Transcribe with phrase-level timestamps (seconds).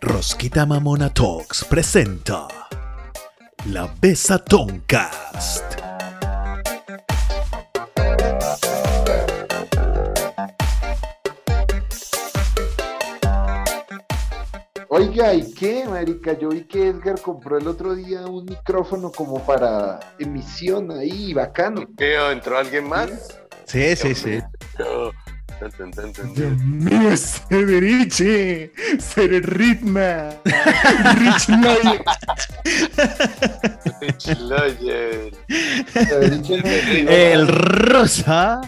[0.00, 2.46] Rosquita Mamona Talks presenta
[3.66, 5.64] La Besa Toncast.
[14.88, 16.38] Oiga, ¿y qué, marica?
[16.38, 21.86] Yo vi que Edgar compró el otro día un micrófono como para emisión ahí, bacano.
[21.96, 22.16] ¿Qué?
[22.32, 23.38] ¿Entró alguien más?
[23.66, 24.40] Sí, sí, sí.
[26.34, 28.72] Dios mío, Severiche,
[29.42, 30.30] Ritma,
[31.16, 31.46] Rich.
[35.94, 38.60] Pero dicho no, El rosa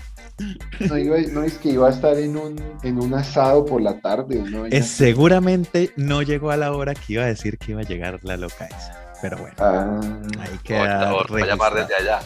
[0.81, 4.01] no, iba- no es que iba a estar en un, en un asado por la
[4.01, 4.43] tarde.
[4.71, 8.19] es, seguramente no llegó a la hora que iba a decir que iba a llegar
[8.23, 8.99] la loca esa.
[9.21, 10.01] Pero bueno, Ah,
[10.41, 11.01] ahí Por queda.
[11.05, 12.21] favor, voy a llamar desde allá.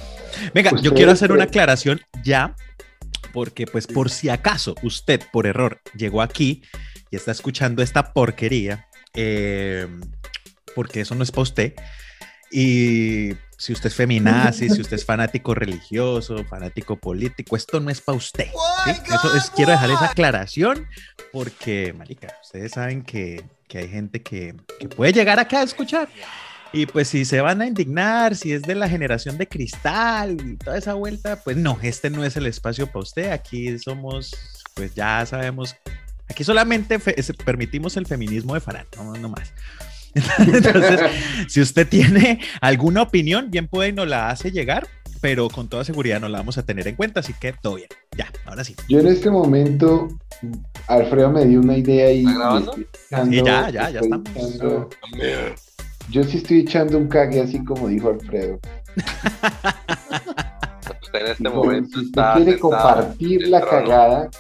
[0.55, 2.55] Venga, yo quiero hacer una aclaración ya,
[3.37, 6.63] porque pues por si acaso usted por error llegó aquí
[7.11, 9.87] y está escuchando esta porquería, eh,
[10.75, 11.75] porque eso no es para usted,
[12.51, 18.01] y si usted es feminazi, si usted es fanático religioso, fanático político, esto no es
[18.01, 18.49] para usted.
[18.87, 18.93] ¿sí?
[19.13, 20.87] Eso es, quiero dejar esa aclaración,
[21.31, 26.09] porque, marica, ustedes saben que, que hay gente que, que puede llegar acá a escuchar.
[26.77, 30.57] Y pues si se van a indignar, si es de la generación de cristal y
[30.57, 33.31] toda esa vuelta, pues no, este no es el espacio para usted.
[33.31, 34.37] Aquí somos,
[34.75, 35.75] pues ya sabemos,
[36.29, 36.99] aquí solamente
[37.47, 39.55] permitimos el feminismo de Farán, no, no más.
[40.39, 41.01] Entonces,
[41.49, 44.87] si usted tiene alguna opinión, bien puede y nos la hace llegar,
[45.23, 47.89] pero con toda seguridad no la vamos a tener en cuenta, así que todo bien.
[48.15, 48.77] Ya, ahora sí.
[48.87, 50.09] yo en este momento,
[50.89, 52.23] Alfredo me dio una idea y.
[52.23, 54.29] Ya, ya, ya estamos.
[56.11, 58.59] Yo sí estoy echando un cague así como dijo Alfredo.
[61.03, 64.31] Usted en este momento si usted está quiere compartir la cagada,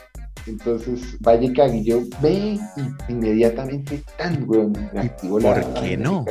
[0.46, 1.82] entonces vaya y cague.
[1.84, 4.72] Yo ve y inmediatamente tan weón.
[4.72, 6.24] me ¿Y activo por la- qué no?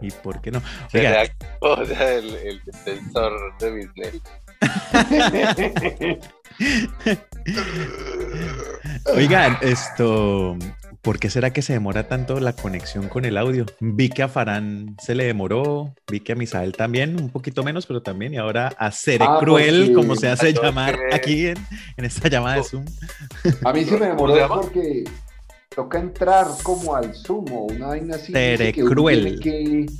[0.00, 0.60] ¿Y por qué no?
[0.90, 1.24] Se Oiga,
[1.88, 4.20] ya el, el sensor de Disney.
[9.14, 10.56] Oigan, esto,
[11.02, 13.66] ¿por qué será que se demora tanto la conexión con el audio?
[13.80, 17.86] Vi que a Farán se le demoró, vi que a Misael también, un poquito menos,
[17.86, 21.46] pero también, y ahora a Cere Ah, Cruel, porque- como se hace Entonces, llamar aquí
[21.48, 21.56] en,
[21.96, 22.84] en esta llamada de Zoom.
[23.64, 25.04] A mí se me ¿Cómo se demoró porque
[25.74, 28.32] toca entrar como al sumo, una vaina así.
[28.32, 29.40] Dice que cruel.
[29.40, 29.92] tiene que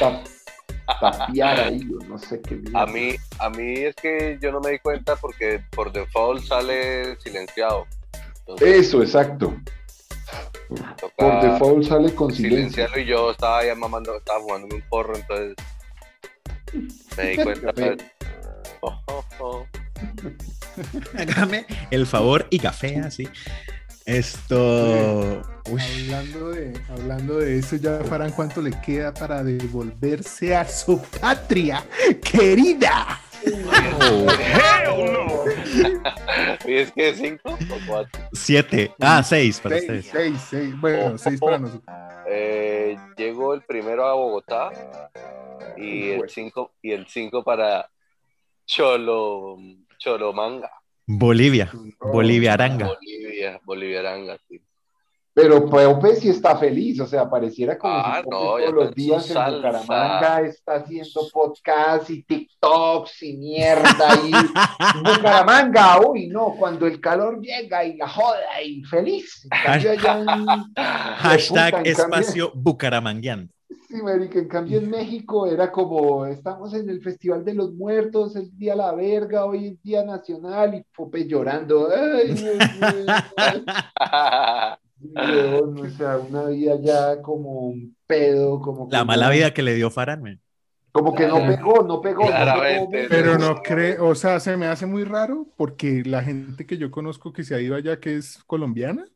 [0.00, 0.24] tap-
[1.00, 2.60] tapear ahí, o no sé qué.
[2.74, 7.16] A mí, a mí es que yo no me di cuenta porque por default sale
[7.20, 7.86] silenciado.
[8.40, 9.54] Entonces, Eso, exacto.
[10.74, 12.56] Toca Por default sale con silencio.
[12.58, 15.54] silenciarlo y yo estaba ya mamando, estaba jugando un porro, entonces
[17.16, 17.72] me di cuenta.
[17.72, 17.96] pues,
[18.80, 19.66] oh, oh, oh.
[21.18, 23.28] Hágame el favor y café, así.
[24.04, 25.42] Esto.
[25.70, 25.80] Uy,
[26.10, 31.84] Hablando de, hablando de eso, ya Farán, ¿cuánto le queda para devolverse a su patria
[32.22, 33.20] querida?
[36.66, 38.22] ¿Y es que cinco o cuatro?
[38.32, 38.92] siete.
[39.00, 40.06] Ah, seis para Seis, ustedes.
[40.06, 40.80] seis, seis.
[40.80, 41.84] Bueno, seis para nosotros.
[42.28, 44.70] Eh, llegó el primero a Bogotá
[45.76, 47.88] y el cinco y el cinco para
[48.66, 49.58] Cholo
[49.98, 50.70] Cholomanga,
[51.06, 51.70] Bolivia.
[52.00, 52.86] Bolivia Aranga.
[52.86, 54.60] Bolivia, Bolivia Aranga, sí.
[55.34, 59.26] Pero Pope sí está feliz, o sea, pareciera como Ah, si no, todos los días
[59.28, 59.56] en salsa.
[59.56, 64.30] Bucaramanga está haciendo podcasts y TikToks y mierda y
[65.02, 69.48] Bucaramanga, uy, no, cuando el calor llega y la joda y feliz.
[69.50, 69.96] En
[70.76, 73.52] Hashtag Puta, en cambio- espacio Bucaramangueando.
[73.88, 78.36] Sí, marica, en cambio en México era como, estamos en el Festival de los Muertos,
[78.36, 83.06] el Día la Verga, hoy es Día Nacional, y Pope llorando, ay, Dios mío,
[83.36, 83.64] ay,
[85.02, 89.62] weón, o sea, una vida ya como un pedo, como La mala no- vida que
[89.62, 90.40] le dio Farán, man.
[90.92, 94.66] Como que no pegó, no pegó, no pegó, Pero no creo, o sea, se me
[94.66, 98.16] hace muy raro porque la gente que yo conozco que se ha ido allá, que
[98.16, 99.06] es colombiana,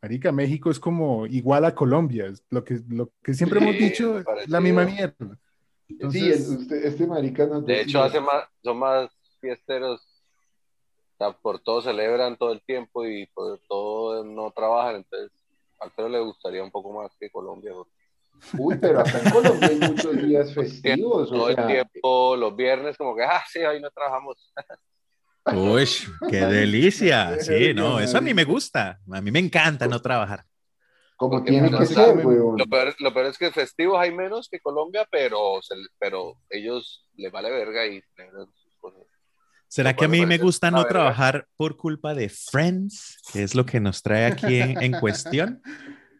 [0.00, 3.78] Marica, México es como igual a Colombia, es lo que, lo que siempre Sí, hemos
[3.78, 5.38] dicho, es la misma mierda.
[5.86, 9.10] Sí, Entonces, el- usted- este marica nos De hecho, hace más, son más
[9.40, 10.00] fiesteros,
[11.30, 15.30] sea, por todo celebran todo el tiempo y por todo no trabajan, entonces
[15.80, 17.72] a Alfredo le gustaría un poco más que Colombia.
[17.74, 17.90] porque
[18.58, 22.96] Uy, pero acá en Colombia hay muchos días festivos, Todo o el tiempo, los viernes,
[22.96, 24.52] como que, ah, sí, hoy no trabajamos.
[25.54, 25.86] Uy,
[26.30, 27.36] qué delicia.
[27.40, 28.98] Sí, no, eso a mí me gusta.
[29.10, 30.44] A mí me encanta no trabajar.
[31.16, 32.58] como Porque tiene que se ser, weón.
[32.58, 37.06] Lo peor, lo peor es que festivos hay menos que Colombia, pero, se- pero ellos
[37.16, 38.00] les vale verga y.
[39.72, 43.64] ¿Será que a mí me gusta no trabajar por culpa de Friends, que es lo
[43.64, 45.62] que nos trae aquí en, en cuestión?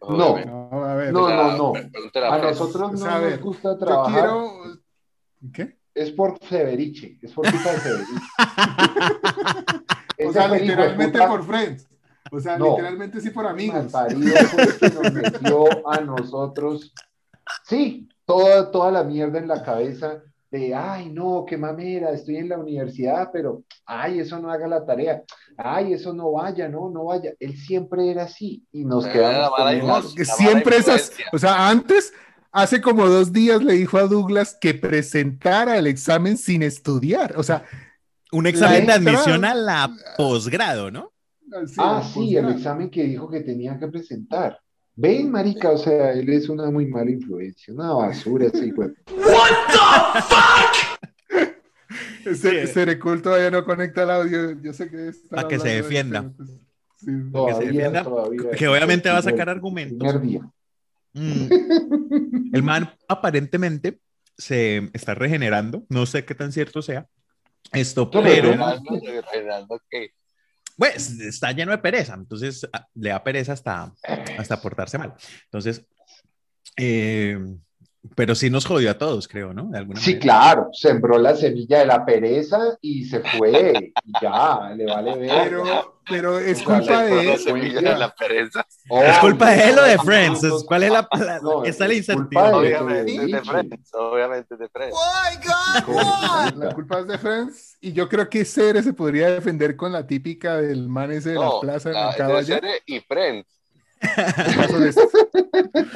[0.01, 1.13] No, No, a ver.
[1.13, 4.11] no, no, a nosotros no a nos ver, gusta Yo trabajar.
[4.11, 4.51] quiero.
[5.53, 5.77] ¿Qué?
[5.93, 8.11] Es por Severiche, es por culpa de Severiche.
[10.25, 11.87] O sea, literalmente puta por friends.
[12.31, 12.69] O sea, No.
[12.71, 13.75] literalmente sí por amigos.
[13.91, 16.91] malparido fue el que nos metió a nosotros.
[17.65, 20.23] Sí, toda, toda la mierda en la cabeza
[20.53, 24.85] de, ay, no, qué mamera, estoy en la universidad, pero, ay, eso no haga la
[24.85, 25.23] tarea,
[25.57, 27.33] ay, eso no vaya, no, no vaya.
[27.39, 29.49] Él siempre era así y nos quedamos
[29.81, 31.11] con siempre esas.
[31.31, 32.13] O sea, antes,
[32.51, 37.33] hace como dos días le dijo a Douglas que presentara el examen sin estudiar.
[37.35, 37.65] O sea,
[38.31, 41.11] Un examen de admisión a la posgrado, ¿no?
[41.77, 44.59] Ah, pues, sí, el examen que dijo que tenía que presentar.
[44.95, 48.93] Ven, marica, o sea, él es una muy mala influencia, una basura ese hijo de-
[52.25, 54.61] Ese, Cerecul todavía no conecta el audio.
[54.61, 56.19] Yo sé que está Pa' que se de defienda.
[56.19, 56.49] eso, pues,
[56.97, 57.11] sí.
[57.31, 58.51] Todavía, defienda, todavía.
[58.51, 60.15] que obviamente va a sacar argumentos.
[61.13, 61.47] Mm.
[62.53, 63.99] El man aparentemente
[64.37, 67.07] se está regenerando, no sé qué tan cierto sea
[67.71, 70.11] esto, pero Regenerando, regenerando, ¿qué?
[70.77, 73.93] Pues está lleno de pereza, entonces ah, le da pereza hasta,
[74.37, 75.13] hasta portarse mal.
[75.45, 75.85] Entonces,
[76.77, 77.37] eh,
[78.15, 79.65] pero sí nos jodió a todos, creo, ¿no?
[79.69, 80.21] De alguna Sí, manera.
[80.21, 83.93] claro, sembró la semilla de la pereza y se fue.
[84.03, 85.29] y ya, le vale ver.
[85.43, 87.39] Pero, pero es O sea, culpa de la él.
[87.39, 88.65] semilla de la pereza.
[88.89, 91.87] Es culpa de él o de Friends, no, ¿Es- ¿cuál es la, la- no, está
[91.87, 93.51] la es de- Obviamente es de Richie.
[93.51, 94.95] Friends, obviamente de Friends.
[96.57, 97.77] La culpa es de Friends.
[97.81, 101.35] Y yo creo que Cere se podría defender con la típica del man ese de
[101.39, 103.47] la No, plaza de la- mercado de serie y Friends.
[104.03, 104.89] ¿Acaso le,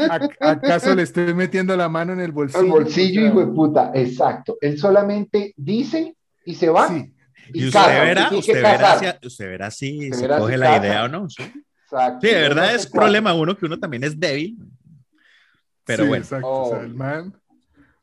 [0.10, 2.60] ac- acaso le estoy metiendo la mano en el bolsillo?
[2.64, 4.58] Al bolsillo, hijo de puta, exacto.
[4.62, 6.16] Él solamente dice
[6.46, 6.88] y se va.
[6.88, 7.14] Sí.
[7.54, 10.54] Y Y usted casa, verá, usted verá, si, usted verá si Usted se verá coge
[10.54, 10.86] si la casa.
[10.86, 11.30] idea o no.
[11.30, 11.44] Sí,
[11.84, 12.20] Exacto.
[12.28, 14.58] Sí, de verdad es problema uno que uno también es débil.
[15.86, 16.82] Pero Sí, bueno, exacto, o sea, Oh.
[16.82, 17.34] el man,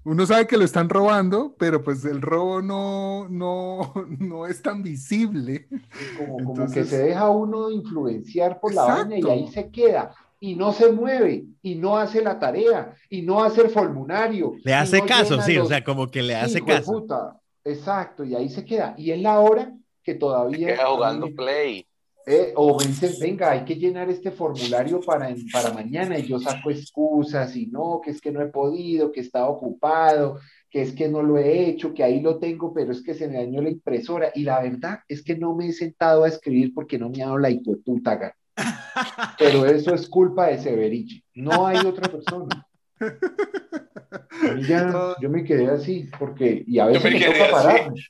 [0.05, 4.83] uno sabe que lo están robando, pero pues el robo no, no, no es tan
[4.83, 5.67] visible.
[6.19, 10.15] Como, como Entonces- que se deja uno influenciar por la vaina y ahí se queda.
[10.41, 14.53] Y no se mueve, y no hace la tarea, y no hace el formulario.
[14.63, 16.93] le hace no caso, sí, o sea, como que le hace caso.
[16.93, 17.41] puta.
[17.65, 18.95] Exacto, y ahí se queda.
[18.99, 19.73] Y es la hora
[20.03, 20.75] que todavía.
[20.75, 21.87] Queda jugando Play.
[22.27, 22.87] Eh, o me
[23.21, 28.01] venga, hay que llenar este formulario para, para mañana, y yo saco excusas, y no,
[28.03, 30.39] que es que no he podido, que estaba ocupado,
[30.75, 33.29] que es que no lo he hecho, que ahí lo tengo, pero es que se
[33.29, 34.33] me dañó la impresora.
[34.35, 37.27] Y la verdad es que no me he sentado a escribir porque no me ha
[37.27, 38.35] dado la hipoputa.
[39.39, 41.23] Pero eso es culpa de Severiche.
[41.35, 42.67] No hay otra persona.
[45.21, 47.53] Yo me quedé así, porque, y a veces me toca así.
[47.53, 48.01] pararme.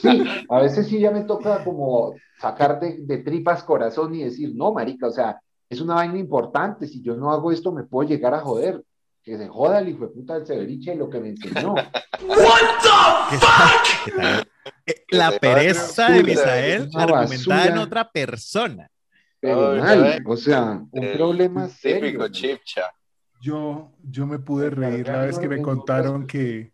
[0.00, 4.52] Sí, a veces sí ya me toca como sacar de, de tripas corazón y decir,
[4.54, 8.08] no, marica, o sea, es una vaina importante, si yo no hago esto me puedo
[8.08, 8.82] llegar a joder.
[9.22, 11.74] Que se joda el hijo de puta del Severiche lo que me enseñó.
[11.74, 14.46] ¿Qué tal?
[14.86, 18.90] Eh, La pereza de Misael argumentada en otra persona.
[19.38, 22.06] Pero Ay, mal, o sea, un El problema serio.
[22.06, 22.82] Típico chipcha.
[23.40, 26.72] Yo, yo me pude reír la vez que me contaron que,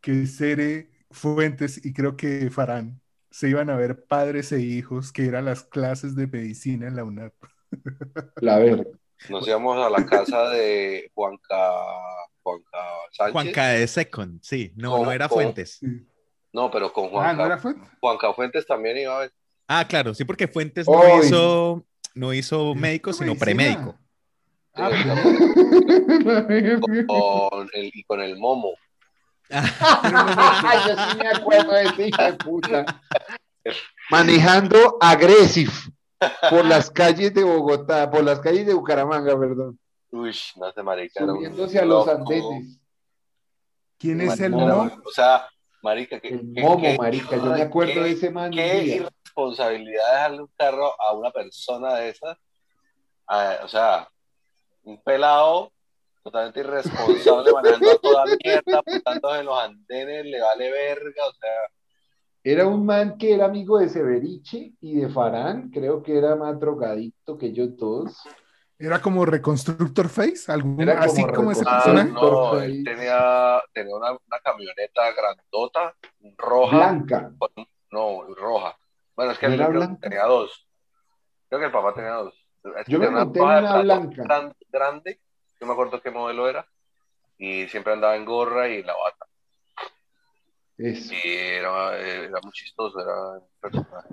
[0.00, 5.26] que Cere Fuentes y creo que Farán se iban a ver padres e hijos, que
[5.26, 7.32] eran las clases de medicina en la UNAP.
[8.36, 8.86] La verdad.
[9.28, 11.72] Nos íbamos a la casa de Juanca,
[12.42, 12.78] Juanca
[13.12, 13.32] Sánchez.
[13.32, 15.28] Juanca de Second, sí, no, no era.
[15.28, 15.78] Fuentes.
[15.80, 16.06] Sí.
[16.52, 17.88] No, pero con Ah, Juanca, ¿no era Fuentes?
[18.00, 19.32] Juanca Fuentes también iba a ver.
[19.66, 23.44] Ah, claro, sí, porque Fuentes no hizo, no hizo médico, sino Medicina.
[23.44, 23.98] premédico.
[24.76, 24.90] Ah,
[27.06, 28.72] con el, y con el Momo.
[29.50, 32.84] Yo sí me acuerdo de ese hijo de puta.
[34.10, 35.72] Manejando agresivo
[36.50, 39.78] por las calles de Bogotá, por las calles de Bucaramanga, perdón.
[40.10, 41.24] Uy, no sé, marica.
[41.24, 42.78] Subiéndose a los andenes.
[43.98, 44.84] ¿Quién es el Momo.
[44.84, 44.90] Mo?
[45.04, 45.48] O sea,
[45.82, 47.36] marica, que, El que- momo, que- marica.
[47.36, 48.50] Yo me acuerdo de ese man.
[48.50, 48.96] Qué día.
[48.96, 52.38] irresponsabilidad dejarle un carro a una persona de esa.
[53.26, 54.08] Ah, o sea,
[54.84, 55.72] un pelado
[56.22, 61.50] totalmente irresponsable manejando a toda mierda, apuntándose en los andenes, le vale verga, o sea,
[62.42, 65.70] Era un man que era amigo de Severiche y de Farán.
[65.70, 68.16] Creo que era más drogadicto que ellos dos.
[68.78, 70.50] ¿Era como Reconstructor Face?
[70.50, 72.10] ¿Algún, Era como así como ese ah, Reconstructor personaje?
[72.12, 72.64] no, Face.
[72.66, 75.94] él tenía, tenía una, una camioneta grandota,
[76.36, 77.32] roja, Blanca.
[77.90, 78.76] no, roja.
[79.14, 80.68] Bueno, es que ¿No él tenía dos.
[81.48, 82.34] Creo que el papá tenía dos.
[82.86, 84.22] Yo me monté en una blanca.
[84.24, 85.20] gran- grande,
[85.60, 86.66] no me acuerdo qué modelo era,
[87.38, 89.26] y siempre andaba en gorra y en la bata.
[90.76, 91.14] Eso.
[91.14, 94.08] Y era, era muy chistoso, era un personaje.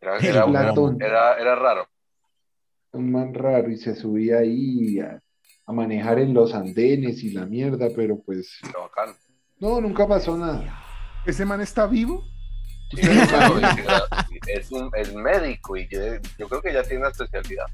[0.00, 0.98] Era, era, Platón.
[1.00, 1.88] era- era raro.
[2.92, 5.20] Un man raro y se subía ahí a,
[5.66, 9.14] a manejar en los andenes y la mierda, pero pues Era bacán.
[9.60, 10.82] no, nunca pasó nada.
[11.26, 12.24] ¿Ese man está vivo?
[12.90, 13.00] Sí,
[14.46, 16.00] es, un, es médico y yo,
[16.38, 17.66] yo creo que ya tiene una especialidad.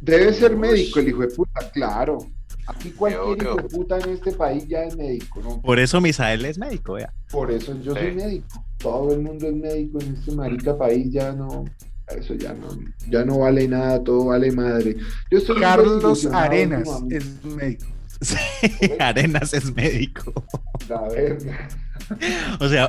[0.00, 2.18] Debe ser médico el hijo de puta, claro.
[2.66, 5.60] Aquí cualquier hijo de puta en este país ya es médico, ¿no?
[5.60, 7.12] Por eso Misael es médico, vea.
[7.30, 8.64] Por eso yo soy médico.
[8.78, 11.64] Todo el mundo es médico en este marica país, ya no,
[12.08, 12.68] eso ya no,
[13.08, 14.96] ya no vale nada, todo vale madre.
[15.30, 17.86] Yo muy Carlos Arenas es médico.
[18.80, 20.32] Sí, Arenas es médico.
[20.88, 21.68] La verga.
[22.60, 22.88] O sea,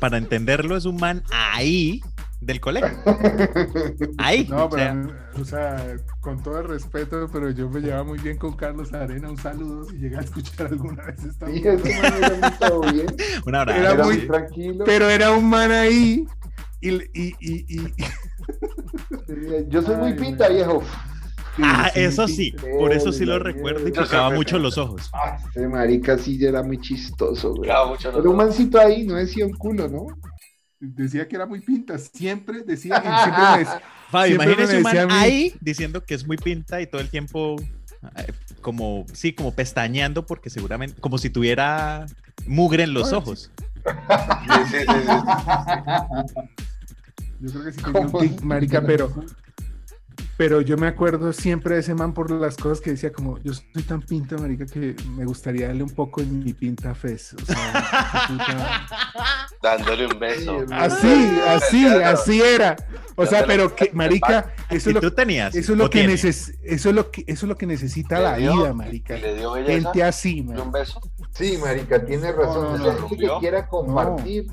[0.00, 2.00] para entenderlo, es un man ahí
[2.40, 2.90] del colegio.
[4.18, 4.46] Ahí.
[4.48, 4.92] No, o sea,
[5.32, 8.92] pero, o sea, con todo el respeto, pero yo me llevaba muy bien con Carlos
[8.92, 9.30] Arena.
[9.30, 12.14] Un saludo si llega a escuchar alguna vez esta Sí, ese man
[12.60, 13.06] era muy bien,
[13.46, 13.80] un abrazo.
[13.80, 14.84] Era era muy- muy tranquilo.
[14.84, 16.26] Pero era un man ahí.
[16.80, 17.94] Y, y, y, y-
[19.68, 20.64] Yo soy muy Ay, pinta, güey.
[21.58, 22.34] Ah, sí, eso sí.
[22.34, 25.10] sí, por eso sí lo recuerdo y pero- mucho los ojos.
[25.12, 27.68] Ah, ese marica sí ya era muy chistoso, güey.
[27.68, 30.06] Claro, mucho Pero un mancito ahí no decía un culo, ¿no?
[30.82, 31.96] decía que era muy pinta.
[31.98, 36.36] Siempre decía, y siempre me decía, Fabio, imagínese un man ahí diciendo que es muy
[36.36, 37.56] pinta y todo el tiempo
[38.16, 42.06] eh, como, sí, como pestañeando porque seguramente, como si tuviera
[42.46, 43.50] mugre en los ojos.
[43.84, 43.90] Sí,
[44.70, 45.12] sí, sí, sí.
[47.40, 49.12] yo creo que sí tenía un tic, marica, pero,
[50.36, 53.52] pero yo me acuerdo siempre de ese man por las cosas que decía, como yo
[53.54, 57.34] soy tan pinta, marica, que me gustaría darle un poco en mi pinta fez.
[57.34, 58.86] O sea, puta.
[59.62, 60.64] Dándole un beso.
[60.72, 62.76] así, así, así era.
[63.16, 65.54] O sea, pero que, marica, eso ¿Y es lo, tú tenías?
[65.54, 68.16] eso es ¿O lo que neces eso es lo que eso es lo que necesita
[68.18, 69.16] Le la dio- vida, marica.
[69.16, 69.72] Le dio belleza.
[69.92, 71.00] Gente así, un beso.
[71.32, 72.64] Sí, marica, tiene razón.
[72.72, 74.46] No, no, Esa no, gente que quiera compartir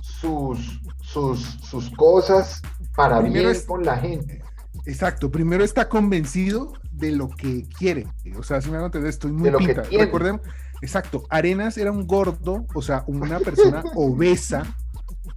[0.00, 2.62] sus, sus, sus cosas
[2.94, 4.42] para Primero bien es- con la gente.
[4.88, 8.06] Exacto, primero está convencido de lo que quiere.
[8.38, 9.82] O sea, si me a entender, estoy muy De lo que pinta.
[9.82, 10.40] Recordemos,
[10.80, 14.62] exacto, Arenas era un gordo, o sea, una persona obesa,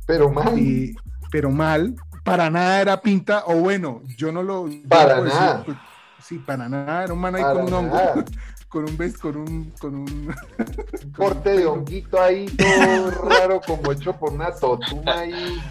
[0.06, 0.96] Pero mal, eh,
[1.32, 4.70] pero mal, para nada era pinta, o bueno, yo no lo.
[4.88, 5.64] Para no nada.
[5.66, 5.78] pues,
[6.24, 8.26] sí, para nada, era un man ahí para con un hongo, nada.
[8.70, 9.96] con un bes, con un, con.
[9.96, 10.36] Un
[11.18, 15.62] corte de honguito ahí todo raro, como hecho por una totuma ahí.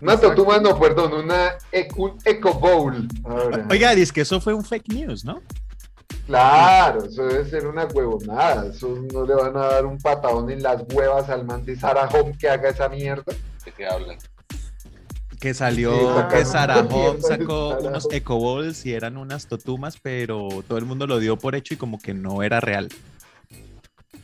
[0.00, 0.34] Una Exacto.
[0.36, 3.08] totuma, no, perdón, una eco, un eco bowl.
[3.24, 3.66] Ahora.
[3.70, 5.40] Oiga, dice que eso fue un fake news, ¿no?
[6.26, 8.66] Claro, eso debe ser una huevonada.
[8.66, 12.08] Eso no le van a dar un patadón en las huevas al man de Sarah
[12.08, 13.32] Home que haga esa mierda.
[13.64, 14.18] ¿De qué hablan?
[15.38, 18.16] Que salió que Sarah Home sacó unos Home.
[18.16, 21.98] ecoballs y eran unas totumas, pero todo el mundo lo dio por hecho y como
[21.98, 22.88] que no era real.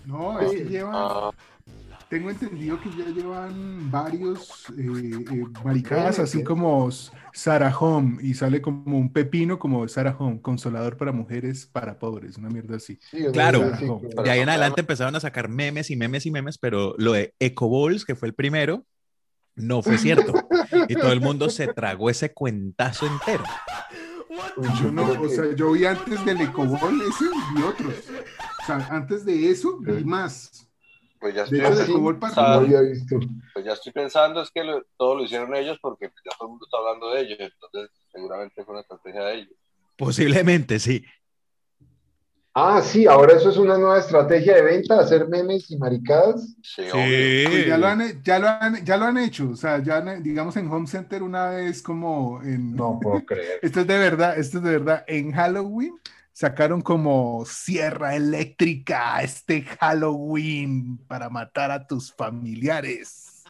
[0.07, 1.33] No, es que llevan.
[2.11, 4.85] Tengo entendido que ya llevan varios eh,
[5.31, 6.45] eh, maricadas, así ¿sí?
[6.45, 6.89] como
[7.33, 12.37] Sarah Home, y sale como un pepino como Sarah Home, consolador para mujeres, para pobres,
[12.37, 12.99] una mierda así.
[13.13, 13.71] Sí, Claro.
[13.73, 13.87] así,
[14.25, 17.33] De ahí en adelante empezaron a sacar memes y memes y memes, pero lo de
[17.39, 18.85] ecoballs, que fue el primero,
[19.55, 20.35] no fue cierto.
[20.89, 23.45] Y todo el mundo se tragó ese cuentazo entero.
[24.83, 27.27] Yo no, o sea, yo vi antes del Ecobol ese
[27.57, 27.95] y otros.
[28.63, 30.05] O sea, antes de eso vi Sí.
[30.05, 30.67] más.
[31.21, 31.71] Pues ya De estoy, hecho,
[33.19, 36.31] de pues ya estoy pensando es que lo- todo lo hicieron ellos porque pues, ya
[36.39, 37.39] todo el mundo está hablando de ellos.
[37.41, 39.55] Entonces, seguramente fue una estrategia de ellos.
[39.97, 41.05] Posiblemente, sí.
[42.53, 46.57] Ah, sí, ahora eso es una nueva estrategia de venta, hacer memes y maricadas.
[46.63, 46.83] Sí.
[46.93, 49.51] Pues ya, lo han, ya, lo han, ya lo han hecho.
[49.51, 52.75] O sea, ya han- digamos en Home Center una vez como en...
[52.75, 53.61] No puedo creer.
[53.63, 55.05] Esto es de verdad, esto es de verdad.
[55.07, 55.95] En Halloween
[56.41, 63.45] sacaron como sierra eléctrica este Halloween para matar a tus familiares.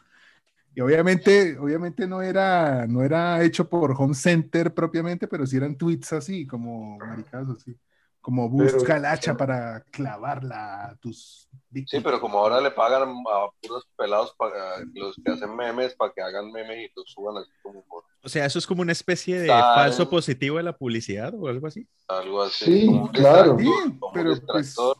[0.75, 5.77] Y obviamente, obviamente no era, no era hecho por Home Center propiamente, pero sí eran
[5.77, 7.77] tweets así, como maricadas así.
[8.21, 12.03] Como busca Pero- el hacha para clavarla a tus Sí, víctimas.
[12.03, 16.21] pero como ahora le pagan a puros pelados para los que hacen memes para que
[16.21, 19.39] hagan memes y los suban así como por O sea, eso es como una especie
[19.39, 19.73] de Tal.
[19.75, 21.87] falso positivo de la publicidad o algo así.
[22.07, 22.65] algo así.
[22.81, 23.57] Sí, como claro.
[23.57, 23.65] Sí,
[24.13, 24.97] pero, distractor,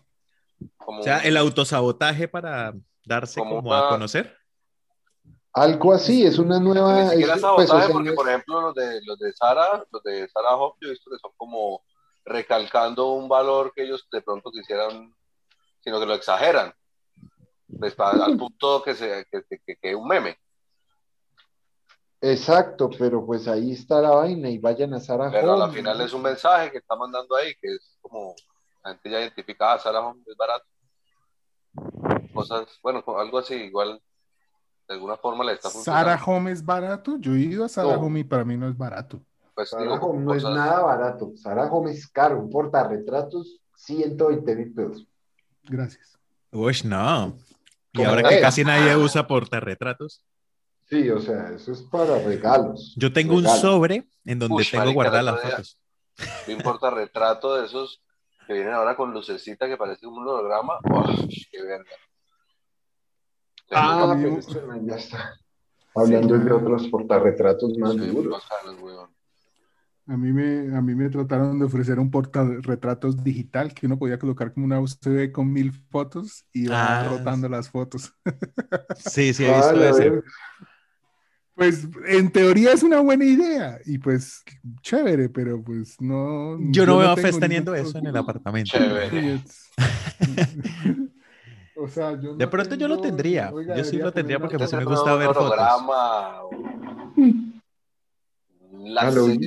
[0.78, 2.74] como O sea, un- el autosabotaje para
[3.06, 4.36] darse Como como a una- conocer.
[5.54, 7.04] Algo así, es una nueva.
[7.04, 9.20] Ni siquiera es- sabotaje, pues, o sea, porque no es- por ejemplo los de los
[9.20, 11.82] de Sara, los de Sara Hop, yo he visto que son como
[12.26, 15.14] recalcando un valor que ellos de pronto quisieran,
[15.80, 16.74] sino que lo exageran.
[17.80, 20.38] Pues, al punto que se que, que, un meme.
[22.20, 25.74] Exacto, pero pues ahí está la vaina y vayan a Sarah Pero a la Home.
[25.74, 28.36] final es un mensaje que está mandando ahí, que es como
[28.84, 30.66] la gente ya identifica a Sara Home es barato.
[32.34, 34.02] cosas, bueno, algo así, igual,
[34.88, 36.10] de alguna forma le está funcionando.
[36.10, 37.18] Sara Home es barato.
[37.20, 38.02] Yo he ido a Sara No.
[38.02, 39.22] Home y para mí no es barato.
[39.54, 41.32] Pues Sara digo, Home no es nada barato.
[41.36, 42.40] Sara Home es caro.
[42.40, 45.08] Un portarretratos, 120 mil pesos.
[45.64, 46.18] Gracias.
[46.52, 47.38] Uy, no.
[47.94, 48.42] Y ¿Cómo ahora que es?
[48.42, 50.24] casi nadie usa portarretratos.
[50.90, 52.94] Sí, o sea, eso es para regalos.
[52.98, 55.78] Yo tengo un sobre en donde Uy, tengo marica, guardadas las fotos.
[56.48, 58.02] No importa retrato de esos
[58.46, 60.80] que vienen ahora con lucecita que parece un holograma.
[60.84, 61.90] ¡Uy, qué verga!
[63.72, 64.16] Ah,
[64.84, 65.34] ya está.
[65.96, 68.44] Hablando de otros portarretratos más Sí, duros.
[70.12, 74.20] A mí, me, a mí me trataron de ofrecer un portarretratos digital que uno podía
[74.20, 78.14] colocar como una USB con mil fotos y Ah, rotando las fotos.
[78.98, 80.10] Sí, sí, he Ah, visto ese.
[80.10, 80.22] verga.
[81.56, 84.44] Pues en teoría es una buena idea y pues
[84.82, 86.58] chévere, pero pues no.
[86.72, 88.72] Yo no veo a Fes ningún teniendo eso en el apartamento.
[88.72, 89.10] Chévere.
[89.10, 89.72] Sí, es-
[91.76, 93.50] o sea, yo De no pronto yo lo tendría.
[93.54, 95.60] oiga, Yo sí lo tendría porque pues, me gusta un ver fotos.
[96.42, 96.81] o
[98.86, 99.38] láser.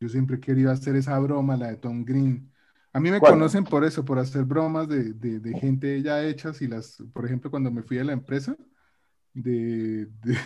[0.00, 2.50] Yo siempre he querido hacer esa broma, la de Tom Green.
[2.92, 3.34] A mí me ¿Cuál?
[3.34, 7.24] conocen por eso, por hacer bromas de, de- de gente ya hechas y las, por
[7.24, 8.56] ejemplo, cuando me fui a la empresa
[9.32, 10.38] de, de,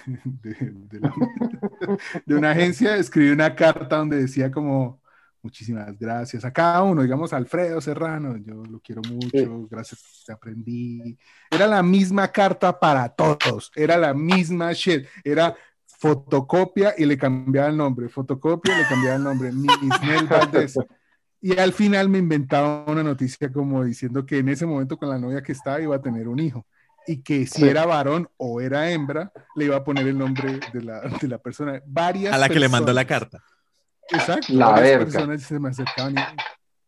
[0.42, 1.14] de- de la-
[2.26, 5.00] de una agencia, escribí una carta donde decía como,
[5.42, 9.66] muchísimas gracias a cada uno, digamos, Alfredo Serrano, yo lo quiero mucho, Sí.
[9.70, 11.18] gracias, te aprendí.
[11.50, 15.56] Era la misma carta para todos, era la misma shit, era
[15.98, 19.50] fotocopia y le cambiaba el nombre, fotocopia y le cambiaba el nombre,
[20.28, 20.78] Valdés.
[21.40, 25.18] Y al final me inventaba una noticia como diciendo que en ese momento con la
[25.18, 26.66] novia que estaba iba a tener un hijo
[27.06, 27.68] y que si Sí.
[27.68, 31.38] era varón o era hembra, le iba a poner el nombre de la, de la
[31.38, 31.80] persona.
[31.86, 33.42] Varias A la que le mandó la carta.
[34.10, 34.46] Exacto.
[34.50, 35.04] La varias verga.
[35.04, 36.20] personas se me acercaban y,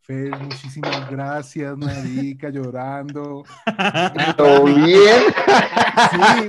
[0.09, 3.43] Fer, muchísimas gracias, marica, llorando.
[4.35, 5.21] ¿Todo bien?
[6.09, 6.47] Sí,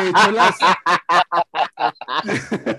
[0.00, 0.56] de hecho, las,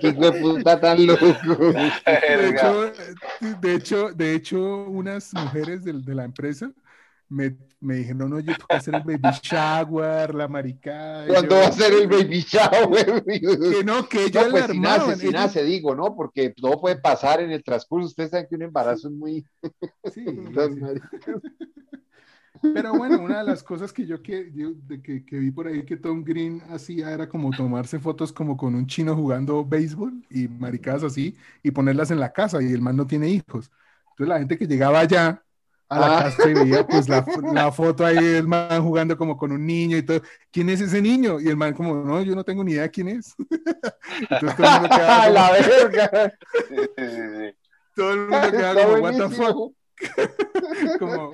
[0.02, 1.28] ¿Qué hijo de puta tan loco?
[1.28, 2.92] de hecho,
[3.62, 6.72] de hecho, de hecho, unas mujeres del- de, la empresa
[7.30, 11.28] me, me dijeron, oye, toca hacer el baby shower, la maricada.
[11.28, 13.24] ¿Cuándo yo, va a ser el baby shower?
[13.72, 16.16] Que no, que ellos No, pues si nace, si nace, digo, ¿no?
[16.16, 18.08] Porque todo puede pasar en el transcurso.
[18.08, 19.46] Ustedes saben que un embarazo es muy...
[20.06, 20.82] Sí, sí.
[22.72, 25.68] Pero bueno, una de las cosas que yo, que, yo- de que, que vi por
[25.68, 30.26] ahí que Tom Green hacía era como tomarse fotos como con un chino jugando béisbol
[30.30, 33.72] y maricadas así y ponerlas en la casa y el man no tiene hijos.
[34.12, 35.45] Entonces la gente que llegaba allá
[35.90, 36.24] a la Ah.
[36.24, 39.98] casa y veía pues la, la foto ahí del man jugando como con un niño
[39.98, 40.22] y todo.
[40.52, 41.40] ¿Quién es ese niño?
[41.40, 43.36] Y el man como, no, yo no tengo ni idea quién es.
[44.30, 46.34] Entonces todo el mundo quedaba como, la verga!
[46.70, 47.56] Sí, sí, sí, sí.
[47.96, 51.34] todo el mundo quedaba Está como, what the fuck, como,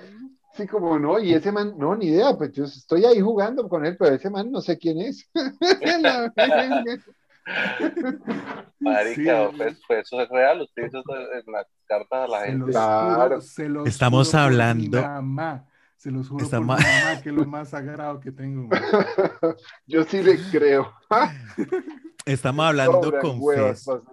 [0.53, 3.85] Sí, como no, y ese man, no, ni idea, pues yo estoy ahí jugando con
[3.85, 5.29] él, pero ese man no sé quién es.
[6.01, 6.83] La verga.
[8.80, 9.58] Marica, Sí.
[9.58, 10.62] pues, pues eso es real.
[10.62, 11.13] Usted hizo eso
[11.45, 12.60] en las cartas a la Se gente.
[12.65, 13.23] los Claro.
[13.23, 15.65] juro, se los Estamos juro por hablando- mi mamá.
[15.97, 18.69] Se los juro Estamos- por mi mamá, que es lo más sagrado que tengo.
[19.86, 20.91] Yo sí le creo.
[22.25, 24.04] Estamos hablando Sobran con huevas mierda.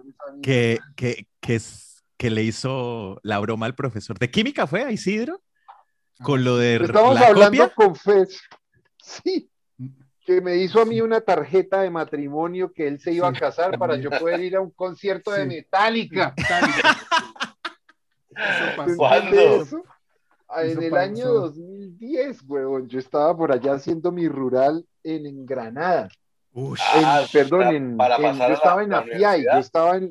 [0.41, 4.19] que, que, que, es- que le hizo la broma al profesor.
[4.19, 5.41] ¿De química fue a Isidro?
[6.21, 7.73] Con lo de Estamos la hablando copia.
[7.75, 8.41] con Fez.
[9.01, 9.49] Sí.
[10.29, 13.79] Que me hizo a mí una tarjeta de matrimonio que él se iba a casar
[13.79, 15.43] para yo poder ir a un concierto de.
[15.47, 16.35] Metallica.
[18.95, 19.65] ¿Cuándo?
[20.47, 25.45] Ah, En el año 2010, huevón, yo estaba por allá haciendo mi rural en, en
[25.47, 26.09] Granada.
[26.53, 26.79] Ush.
[26.95, 29.53] En- Ah, perdón, para- en, para en- yo estaba en universidad.
[29.55, 30.03] yo estaba, en,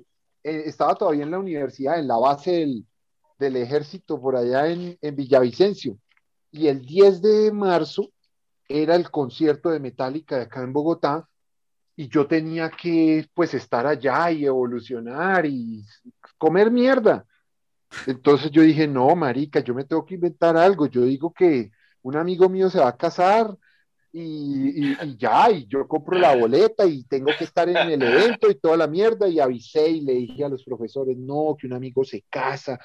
[0.42, 2.84] eh, estaba todavía en la universidad, en la base del,
[3.38, 5.96] del ejército por allá en, en Villavicencio.
[6.50, 8.08] Y el 10 de marzo
[8.68, 11.28] era el concierto de Metallica de acá en Bogotá
[11.96, 15.84] y yo tenía que pues estar allá y evolucionar y
[16.36, 17.26] comer mierda.
[18.06, 20.86] Entonces yo dije, no, marica, yo me tengo que inventar algo.
[20.86, 23.56] Yo digo que un amigo mío se va a casar
[24.12, 28.54] y, ya, y yo compro la boleta y tengo que estar en el evento y
[28.54, 29.26] toda la mierda.
[29.26, 32.78] Y avisé y le dije a los profesores, no, que un amigo se casa,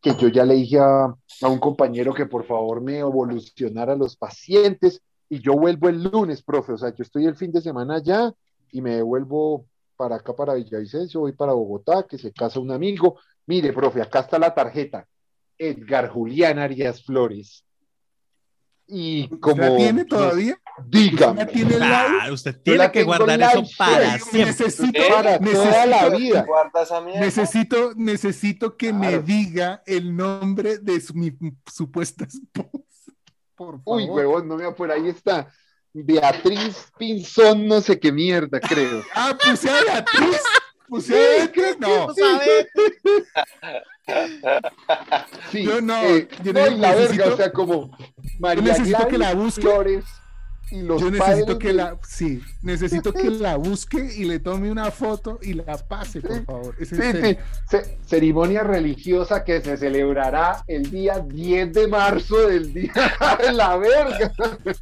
[0.00, 4.14] que yo ya le dije a, a un compañero que por favor me evolucionara los
[4.16, 6.72] pacientes y yo vuelvo el lunes, profe.
[6.72, 8.32] O sea, yo estoy el fin de semana allá
[8.70, 13.18] y me devuelvo para acá, para Villavicencio, voy para Bogotá, que se casa un amigo.
[13.46, 15.06] Mire, profe, acá está la tarjeta.
[15.58, 17.64] Edgar Julián Arias Flores.
[18.86, 19.62] Y ¿Usted como...
[19.62, 20.58] la tiene todavía?
[20.86, 21.42] Dígame.
[21.42, 22.18] ¿Usted la tiene el live?
[22.22, 24.44] Ah, usted tiene la que guardar eso para sí, siempre.
[24.46, 26.46] Necesito, Para toda la vida.
[27.20, 31.36] Necesito, necesito que me diga el nombre de su, mi
[31.70, 32.87] supuesta esposa.
[33.58, 33.82] Por favor.
[34.00, 35.48] Uy, huevón, no me por ahí está.
[35.92, 39.02] Beatriz Pinzón, no sé qué mierda, creo.
[39.14, 40.40] Ah, puse a Beatriz.
[40.88, 41.76] Puse a Beatriz.
[41.80, 42.08] No,
[45.50, 47.90] Sí, Yo no, eh, yo no, la necesito- verga, o sea, como
[48.38, 49.60] María necesito que la busque.
[49.60, 50.04] Flores
[50.70, 54.70] y los yo necesito que de- la, sí, necesito que la busque y le tome
[54.70, 56.74] una foto y la pase, por favor.
[56.78, 57.22] Es Sí, serio.
[57.24, 57.36] sí.
[57.70, 62.92] Ce- ceremonia religiosa que se celebrará el día 10 de marzo del día
[63.40, 64.32] de la verga.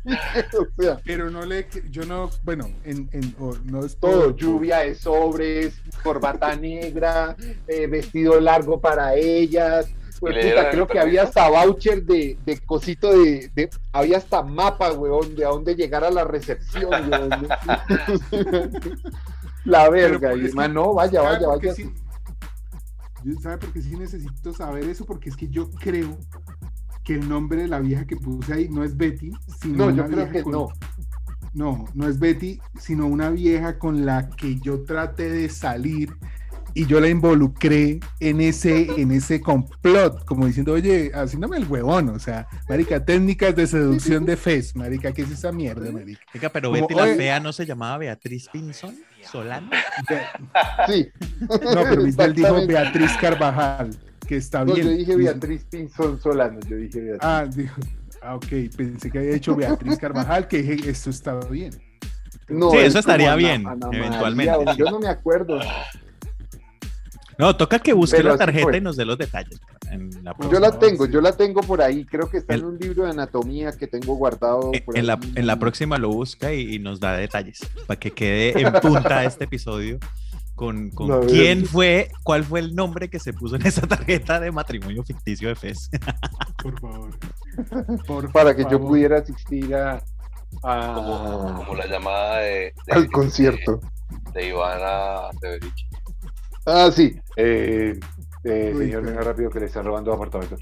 [0.58, 4.78] o sea, Pero no le, yo no, bueno, en, en o no es todo, lluvia
[4.78, 7.36] de sobres, corbata negra,
[7.68, 9.86] eh, vestido largo para ellas.
[10.20, 11.00] Pues, puta, creo que permiso.
[11.06, 15.74] había hasta voucher de, de cosito de, de- había hasta mapa, weón, de a dónde
[15.74, 17.48] llegar a la recepción, weón.
[19.64, 21.74] La verga, y man, no, vaya, ¿sabe vaya, vaya.
[21.74, 21.92] sí?
[23.24, 25.04] Yo- ¿Sabe por qué sí necesito saber eso?
[25.04, 26.16] Porque es que yo creo
[27.02, 29.96] que el nombre de la vieja que puse ahí no es Betty, sino No, una
[29.96, 30.68] yo creo vieja que con- no.
[31.54, 36.14] No, no es Betty, sino una vieja con la que yo traté de salir
[36.76, 42.10] y yo la involucré en ese, en ese complot, como diciendo, oye, haciéndome el huevón,
[42.10, 46.20] o sea, marica, técnicas de seducción de Fez, marica, ¿qué es esa mierda, marica?
[46.34, 49.70] Oiga, pero Como, Betty la fea no se llamaba Beatriz Pinzón Solano.
[50.86, 51.08] Sí.
[51.40, 52.66] No, pero Bell dijo.
[52.66, 53.96] Beatriz Carvajal,
[54.28, 54.86] que está No, bien.
[54.86, 57.20] yo dije Beatriz Pinzón Solano, yo dije Beatriz.
[57.22, 57.74] Ah, dijo,
[58.20, 61.72] ah, ok, pensé que había hecho Beatriz Carvajal, que dije, esto estaba bien.
[62.48, 64.52] No, Sí, es eso estaría bien, eventualmente.
[64.76, 65.58] yo no me acuerdo.
[67.38, 68.78] No, toca que busque Pero la tarjeta fue.
[68.78, 69.60] y nos dé los detalles.
[69.90, 72.04] En la Yo la tengo, yo la tengo por ahí.
[72.06, 74.70] Creo que está El- en un libro de anatomía que tengo guardado.
[74.72, 77.98] Eh, por En la, en la próxima lo busca y, y nos da detalles para
[78.00, 79.98] que quede en punta este episodio
[80.54, 84.50] con, con quién fue, cuál fue el nombre que se puso en esa tarjeta de
[84.50, 85.90] matrimonio ficticio de Fez.
[86.62, 87.10] Por favor.
[88.06, 90.02] Por Para que yo pudiera asistir a,
[90.62, 93.80] a- Como, como la llamada de, de- al concierto.
[94.32, 95.86] de, de Ivana Severich.
[96.66, 97.18] Ah, sí.
[97.36, 97.98] Eh,
[98.44, 100.58] eh, Uy, señor, venga rápido que le están robando apartamentos.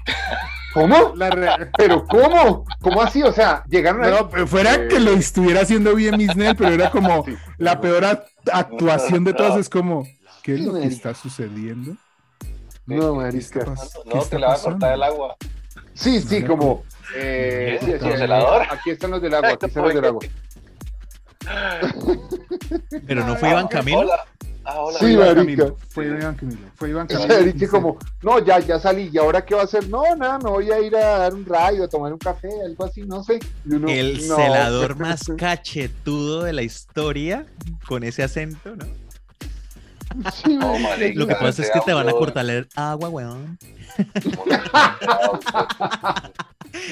[0.73, 1.13] ¿Cómo?
[1.15, 2.65] La re- ¿Pero cómo?
[2.81, 3.23] ¿Cómo así?
[3.23, 4.09] O sea, llegaron a...
[4.09, 7.35] No, pero fuera que lo estuviera haciendo bien Misnel, pero era como Sí.
[7.57, 9.57] la peor act- actuación de todas.
[9.57, 10.05] Es como,
[10.43, 11.95] ¿qué es lo que está sucediendo?
[12.85, 13.65] No, ¿Qué está, marica.
[13.65, 15.35] pas- qué No, que le va a cortar el agua.
[15.93, 16.47] Sí, sí, Marica.
[16.47, 16.83] como...
[17.15, 17.85] Eh, ¿Qué?
[17.85, 18.07] sí, sí.
[18.69, 20.21] Aquí están los del agua, aquí están los del agua.
[23.07, 23.99] Pero no fue Iván Camilo.
[23.99, 24.25] Hola.
[24.65, 24.97] Ah, hola.
[24.99, 25.35] Sí, Fue Iván.
[25.35, 26.59] Camilo, Fue Iván Camilo.
[26.75, 27.43] Fue Iván Camilo.
[27.53, 29.87] dice como, no, ya, ya salí, ¿y ahora qué va a hacer?
[29.89, 32.85] No, nada, me voy a ir a dar un rayo, a tomar un café, algo
[32.85, 33.39] así, no sé.
[33.65, 34.35] Uno, El no.
[34.35, 37.45] celador más cachetudo de la historia
[37.87, 38.85] con ese acento, ¿no?
[40.33, 40.89] Sí, No, marica.
[40.89, 43.57] marica, Lo que pasa es que te van a cortar el agua, weón.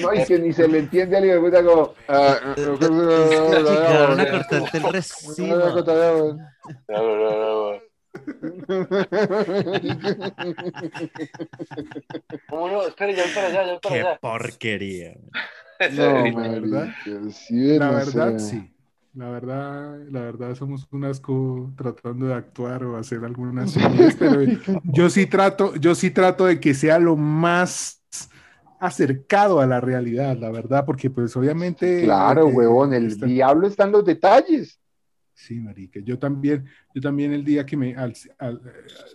[0.00, 1.94] No, y que ni se le entiende al hijo de puta como...
[2.08, 5.56] ah, ah, llegaron a ah, cortarte el ah, recibo.
[5.56, 5.82] ah,
[6.88, 7.80] No, no, no, no.
[12.48, 12.86] ¿Cómo no?
[12.86, 15.14] Espere, ya voy para allá, ya voy para Qué porquería.
[15.92, 18.50] No, La verdad, marica, sí, La no verdad, sé.
[18.50, 18.73] sí.
[19.14, 24.40] La verdad, la verdad somos un asco tratando de actuar o hacer algunas señales, pero
[24.82, 28.02] yo sí trato, yo sí trato de que sea lo más
[28.80, 33.66] acercado a la realidad, la verdad, porque pues obviamente Claro, eh, huevón, el está- diablo
[33.68, 34.80] está en los detalles.
[35.32, 36.00] Sí, marica.
[36.00, 38.60] Yo también, yo también el día que me, al- al-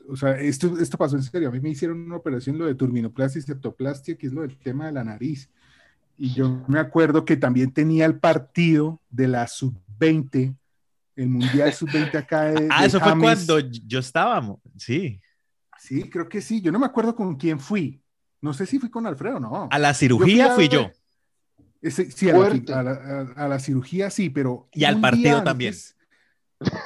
[0.08, 1.50] o sea, esto, esto pasó en serio.
[1.50, 4.58] A mí me hicieron una operación, lo de turminoplastia y septoplastia, que es lo del
[4.58, 5.50] tema de la nariz.
[6.22, 10.54] Y yo me acuerdo que también tenía el partido de la sub-20,
[11.16, 15.20] el mundial sub-20 acá de, Ah, de eso fue cuando yo estaba, mo- sí.
[15.80, 16.60] Sí, creo que sí.
[16.62, 18.02] Yo no me acuerdo con quién fui.
[18.42, 19.70] No sé si fui con Alfredo o no.
[19.72, 20.92] A la cirugía a fui yo.
[21.82, 22.74] Ese- sí, a la, Fuerte.
[22.74, 22.92] a la-
[23.38, 24.68] a- a la cirugía sí, pero.
[24.74, 25.74] Y al partido también.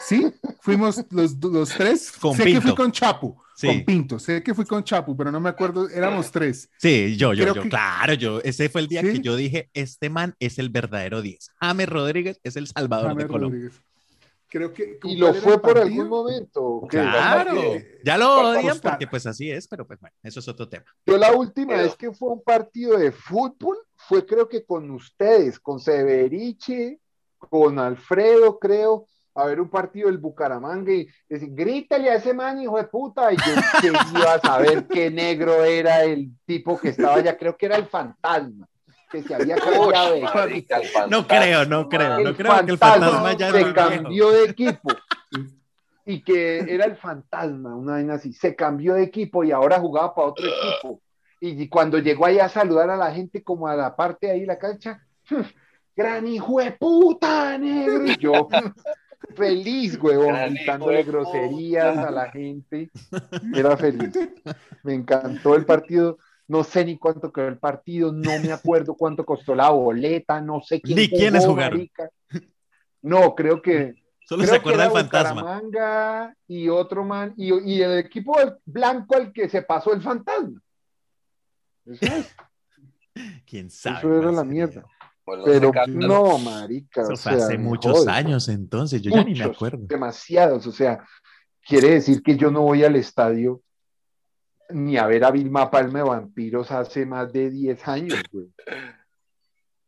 [0.07, 2.11] Sí, fuimos los, los tres.
[2.21, 3.67] Con sé que fui con Chapu, Sí.
[3.67, 4.19] con Pinto.
[4.19, 5.89] Sé que fui con Chapu, pero no me acuerdo.
[5.89, 6.69] Éramos tres.
[6.77, 9.13] Sí, yo, yo, Creo yo, que- claro, yo, ese fue el día ¿Sí?
[9.13, 11.49] que yo dije, este man es el verdadero 10.
[11.59, 13.59] James Rodríguez es el salvador James de Colombia.
[13.61, 13.81] Rodríguez.
[14.49, 14.99] Creo que.
[15.03, 16.81] Y ¿cuál lo fue por algún momento.
[16.87, 17.59] Claro,
[18.03, 20.85] ya lo odian porque pues así es, pero pues bueno, eso es otro tema.
[21.07, 24.91] Yo la última Pero- vez que fue un partido de fútbol fue creo que con
[24.91, 26.99] ustedes, con Severiche,
[27.39, 32.61] con Alfredo, creo, a ver un partido del Bucaramanga y decir, grítale a ese man,
[32.61, 33.31] hijo de puta.
[33.33, 37.57] Y yo que iba a saber qué negro era el tipo que estaba allá, creo
[37.57, 38.67] que era el fantasma,
[39.11, 42.77] que se había cambiado de marica, No creo, no creo, el no creo que el
[42.77, 44.89] fantasma ya se cambió de equipo
[46.05, 50.13] y que era el fantasma, una vaina así, se cambió de equipo y ahora jugaba
[50.13, 51.01] para otro equipo.
[51.39, 54.39] Y cuando llegó allá a saludar a la gente como a la parte de ahí
[54.41, 55.05] de la cancha,
[55.95, 58.05] gran hijo de puta, negro.
[58.05, 58.47] Y yo,
[59.35, 62.91] feliz, huevón, gritándole groserías a la gente.
[63.55, 64.11] Era feliz.
[64.83, 66.17] Me encantó el partido.
[66.47, 70.61] No sé ni cuánto quedó el partido, no me acuerdo cuánto costó la boleta, no
[70.61, 71.77] sé quién Ni quiénes jugaron.
[71.79, 72.09] marica.
[73.01, 76.33] No, creo que Solo creo se acuerda el fantasma.
[76.47, 80.61] Y otro man y, y el equipo blanco al que se pasó el fantasma.
[81.85, 82.35] Eso, es,
[83.45, 83.99] ¿Quién sabe?
[83.99, 84.83] eso era la mierda.
[85.25, 87.01] Bueno, Pero no, marica.
[87.03, 89.85] Eso o sea, hace muchos años entonces, yo ya ni me acuerdo.
[89.87, 90.67] demasiados.
[90.67, 91.05] O sea,
[91.65, 93.61] quiere decir que yo no voy al estadio
[94.69, 98.47] ni a ver a Vilma Palma de Vampiros hace más de 10 años, güey.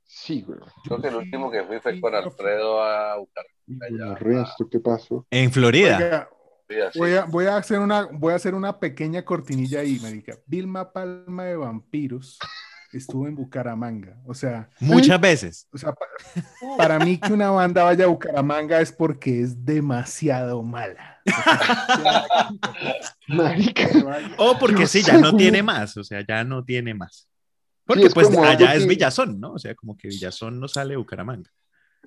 [0.06, 0.60] Sí, güey.
[0.84, 3.88] Creo que el último que fui fue con Alfredo a Bucaramanga.
[3.88, 5.26] El resto, ¿qué pasó?
[5.30, 5.98] En Florida.
[5.98, 6.30] Oiga,
[6.68, 6.98] Sí, así.
[6.98, 10.38] voy, a, voy a hacer una, voy a hacer una pequeña cortinilla ahí, marica.
[10.48, 12.40] Vilma Palma de Vampiros
[12.98, 14.18] estuvo en Bucaramanga.
[14.26, 15.68] O sea, Muchas veces.
[15.74, 16.06] o sea, pa-
[16.78, 21.20] para mí que una banda vaya a Bucaramanga es porque es demasiado mala.
[23.28, 23.88] Marica.
[24.38, 27.28] O porque sí, ya no tiene más, o sea, ya no tiene más.
[27.86, 29.54] Porque es pues como allá es Villazón, ¿no?
[29.54, 31.50] O sea, como que Villazón no sale de Bucaramanga.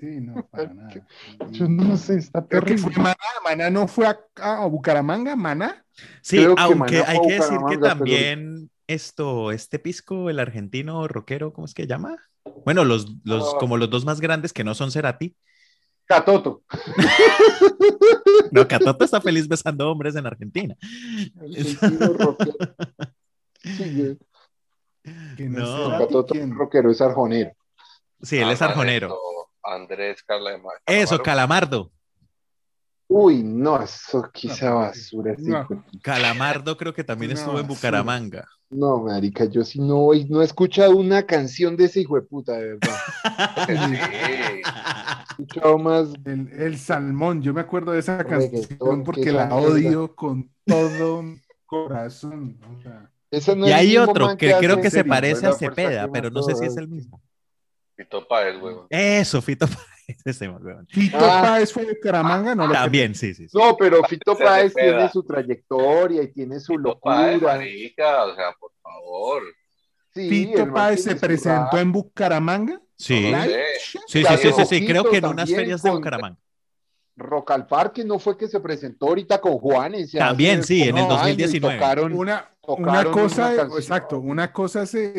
[0.00, 0.90] Sí, no, para nada.
[1.50, 2.94] Yo no sé, está Creo que terrible.
[2.94, 3.16] fue Maná.
[3.44, 5.84] Maná no fue a, a Bucaramanga, Maná.
[6.22, 11.06] Sí, Creo que aunque Maná hay que decir que también esto, este pisco, el argentino
[11.06, 12.16] rockero, ¿cómo es que llama?
[12.64, 13.56] Bueno, los, los, Ah.
[13.60, 15.36] como los dos más grandes que no son Cerati.
[16.06, 16.62] Catoto.
[18.50, 20.74] No, Catoto está feliz besando hombres en Argentina.
[21.38, 22.56] Argentino rockero.
[23.62, 24.18] Sí.
[25.36, 25.92] Que no, No.
[25.92, 26.54] es Catoto ¿quién?
[26.56, 27.52] rockero es arjonero.
[28.22, 29.14] Sí, él es arjonero.
[29.62, 31.18] Andrés Carla de Mar- Eso.
[31.22, 31.92] Calamardo.
[33.06, 35.34] Uy, no, eso quizá basura.
[35.38, 35.66] no.
[36.02, 37.66] Calamardo creo que también estuvo en.
[37.66, 38.46] Bucaramanga.
[38.70, 42.52] No, marica, yo sí no, no he escuchado una canción de ese hijo de puta,
[42.54, 42.96] de verdad.
[43.66, 43.96] Sí.
[45.38, 49.32] He escuchado más El, el salmón, yo me acuerdo de esa Reggaetón, canción porque que
[49.32, 52.58] la esa odio con todo mi corazón.
[52.78, 55.52] o sea, Ese no Y es hay otro que creo que se serio, parece a
[55.52, 57.22] Cepeda, pero no sé si es el mismo.
[57.96, 58.86] Fito Páez, huevón.
[58.90, 59.97] Eso, Fito Páez,
[60.88, 61.42] Fito Ah.
[61.42, 63.48] Páez fue de Bucaramanga, no lo También, sí, sí.
[63.48, 63.56] sí.
[63.56, 67.56] No, pero Fito Se Páez tiene su trayectoria y tiene su Fito Páez, locura.
[67.56, 69.42] marica, o sea, por favor.
[70.14, 72.80] Sí, Fito Páez se presentó en Bucaramanga.
[72.96, 73.32] Sí,
[73.86, 76.38] sí, sí, sí, sí, sí, sí, creo que en unas ferias de Bucaramanga.
[77.18, 80.08] Rock al Parque no fue que se presentó ahorita con Juanes.
[80.08, 81.74] hace También, sí, en el como años y 2019.
[81.78, 83.80] tocaron- Una, tocaron una cosa, una es- canción.
[83.82, 85.12] exacto, una cosa es, eh,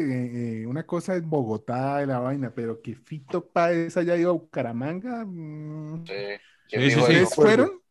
[0.61, 4.33] eh, una cosa es Bogotá de la vaina, pero que Fito Páez haya ido a
[4.33, 5.25] Bucaramanga.
[5.25, 6.13] mm, Sí.
[6.69, 6.99] Sí, ¿Quién sí?
[6.99, 7.81] ¿Ustedes fueron?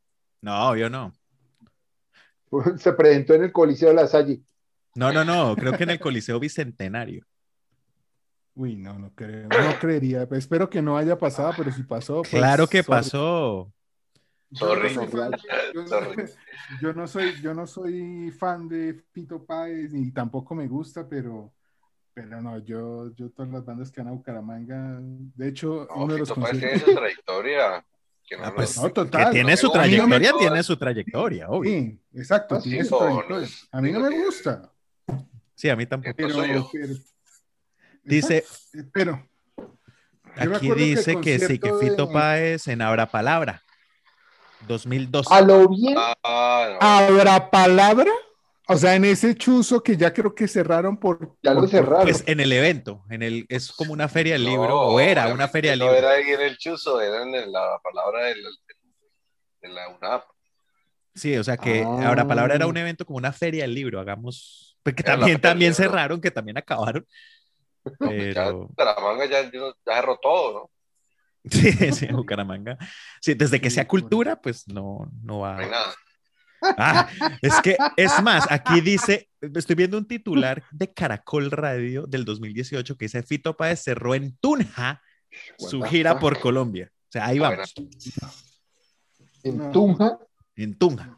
[0.40, 1.12] No, yo no.
[2.78, 4.40] Se presentó en el Coliseo de la Salle.
[4.94, 7.24] No, no, no, creo que en el Coliseo Bicentenario.
[8.54, 10.26] Uy, no, no creo, no creería.
[10.32, 12.88] Espero que no haya pasado, pero si pasó, pues, Claro que sorry.
[12.98, 13.72] pasó.
[14.50, 14.94] Yo no Sorry.
[14.94, 15.38] soy fan de-
[15.74, 16.24] yo no- Sorry.
[16.80, 21.52] yo no soy, yo no soy fan de Fito Páez ni tampoco me gusta, pero,
[22.14, 26.14] pero no, yo, yo todas las bandas que van a Bucaramanga, de hecho, No, uno
[26.14, 27.84] de los Fito Páez tiene su trayectoria.
[28.26, 29.24] Que no Ah, pues, No, total.
[29.26, 31.70] que tiene no su trayectoria, tiene su trayectoria, obvio.
[31.70, 33.48] Sí, exacto, Ah, tiene su trayectoria.
[33.72, 34.72] A mí no me gusta,
[35.54, 36.14] Sí, a mí tampoco.
[36.16, 36.68] Pero, soy yo.
[36.72, 36.94] pero-
[38.04, 38.44] Dice,
[38.92, 39.26] pero
[40.36, 43.62] aquí acuerdo que dice que sí, que Fito de- Páez en Abra Palabra.
[44.66, 45.32] 2012.
[45.34, 46.78] A lo bien, Ah, no.
[46.86, 48.10] ¿Habrá palabra?
[48.70, 51.36] O sea, en ese chuzo que ya creo que cerraron por.
[51.42, 52.02] ya lo por- cerraron.
[52.02, 55.32] Pues en el evento, en el, es como una feria del No, libro, o era
[55.32, 55.98] una feria del no libro.
[55.98, 58.44] era ahí en el chuzo, era en la palabra del-
[59.62, 60.24] de la UNAP.
[61.14, 62.08] Sí, o sea que Ah.
[62.10, 65.40] Abra Palabra era un evento como una feria del libro, hagamos, porque Era la también,
[65.40, 67.06] también cerraron, que también acabaron.
[68.00, 68.08] Ya
[68.44, 70.70] Pero Bucaramanga ya, ya cerró todo, ¿no?
[71.44, 72.76] Sí, sí, en Bucaramanga.
[73.20, 75.54] Sí, desde que sea cultura, pues no, no va.
[75.54, 75.94] No hay nada.
[76.76, 77.08] Ah,
[77.40, 82.96] es que, es más, aquí dice, estoy viendo un titular de Caracol Radio del 2018
[82.96, 85.00] que dice Fito Páez cerró en Tunja
[85.56, 86.90] su gira por Colombia.
[86.92, 87.72] O sea, ahí vamos,
[89.44, 89.70] En.
[89.72, 90.18] Tunja.
[90.56, 91.16] en Tunja.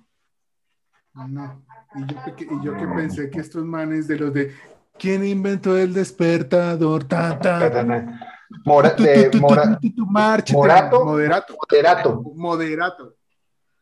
[1.14, 1.64] No.
[1.96, 4.54] Y yo, que- y yo que pensé que estos manes de los de.
[4.98, 7.04] ¿Quién inventó el despertador?
[7.04, 8.29] Ta, ta,
[8.64, 11.04] Mora- tu, de tu, tu, Mora- tu, tu, tu, márchate, Morato.
[11.04, 11.56] Moderato.
[11.70, 12.22] Moderato.
[12.34, 13.14] Moderato.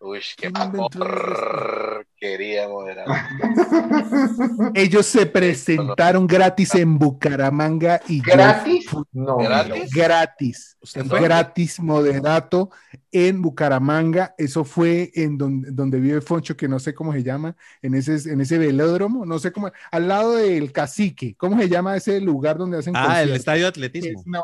[0.01, 3.07] Uy, qué ¿Quién inventó porquería moderar.
[4.75, 8.87] Ellos se presentaron gratis en Bucaramanga y ¿Gratis?
[9.13, 9.39] No.
[9.39, 9.91] ¿Gratis?
[9.93, 10.77] gratis.
[10.95, 12.71] Gratis moderato
[13.11, 14.37] en Bucaramanga.
[14.39, 18.31] Eso fue en donde, donde vive Foncho, que no sé cómo se llama, en ese,
[18.31, 21.35] en ese velódromo, no sé cómo, al lado del cacique.
[21.37, 24.23] ¿Cómo se llama ese lugar donde hacen Ah, el estadio de Es atletismo.
[24.27, 24.43] una-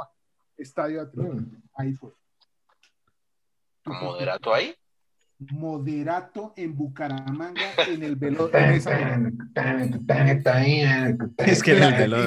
[0.57, 1.35] Estadio Atlético.
[1.37, 1.62] Mm.
[1.77, 2.11] Ahí fue.
[3.85, 4.75] Moderato ahí.
[5.53, 8.17] Moderato en Bucaramanga, en el
[8.53, 9.21] esa-
[11.38, 12.27] Es que en el velo-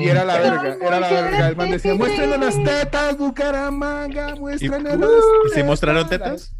[0.00, 1.48] Y era la verga, era la verga.
[1.48, 5.08] El man decía, muéstrenle las tetas, Bucaramanga, muéstrenle las
[5.46, 6.54] ¿Y se mostraron tetas?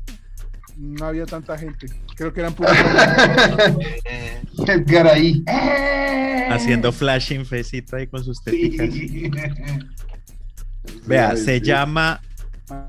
[0.77, 1.87] No había tanta gente.
[2.17, 2.73] Creo que eran puros.
[4.05, 5.45] Eh, Edgar ahí.
[6.51, 8.93] Haciendo flashing fecito ahí con sus teticas.
[8.93, 9.31] Sí.
[11.07, 11.65] Vea, Sí, se sí.
[11.67, 12.21] llama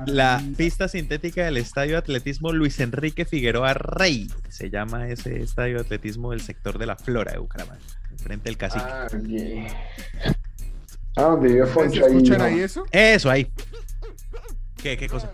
[0.06, 4.30] la pista sintética del Estadio de Atletismo Luis Enrique Figueroa Rey.
[4.50, 7.82] Se llama ese estadio de atletismo del sector de la Flora de Bucaramanga,
[8.22, 8.86] frente al cacique.
[8.88, 9.68] Ah, bien.
[11.16, 12.12] Ah, donde vive ¿Se Foncho ahí.
[12.16, 12.44] escuchan no.
[12.46, 12.86] ahí eso?
[12.92, 13.52] Eso ahí.
[14.82, 15.32] ¿Qué, qué cosa?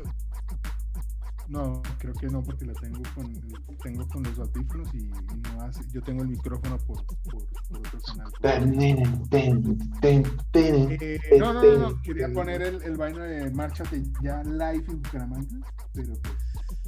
[1.50, 3.34] No, creo que no, porque la tengo con,
[3.82, 5.82] tengo con los audífonos y no hace.
[5.92, 7.18] Yo tengo el micrófono por, por,
[7.68, 8.32] por otro canal.
[11.02, 15.02] Eh, no, no, no, no, quería poner el, el vaino de Márchate ya live en
[15.02, 15.58] Bucaramanga,
[15.94, 16.36] pero pues,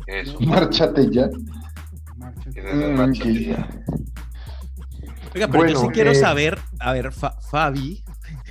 [0.08, 0.40] Eso.
[0.42, 1.30] Márchate ya.
[2.18, 2.62] Márchate.
[2.62, 3.00] Mm.
[5.34, 8.04] Oiga, pero yo Bueno, sí quiero eh, saber, a ver, Fa- Fabi,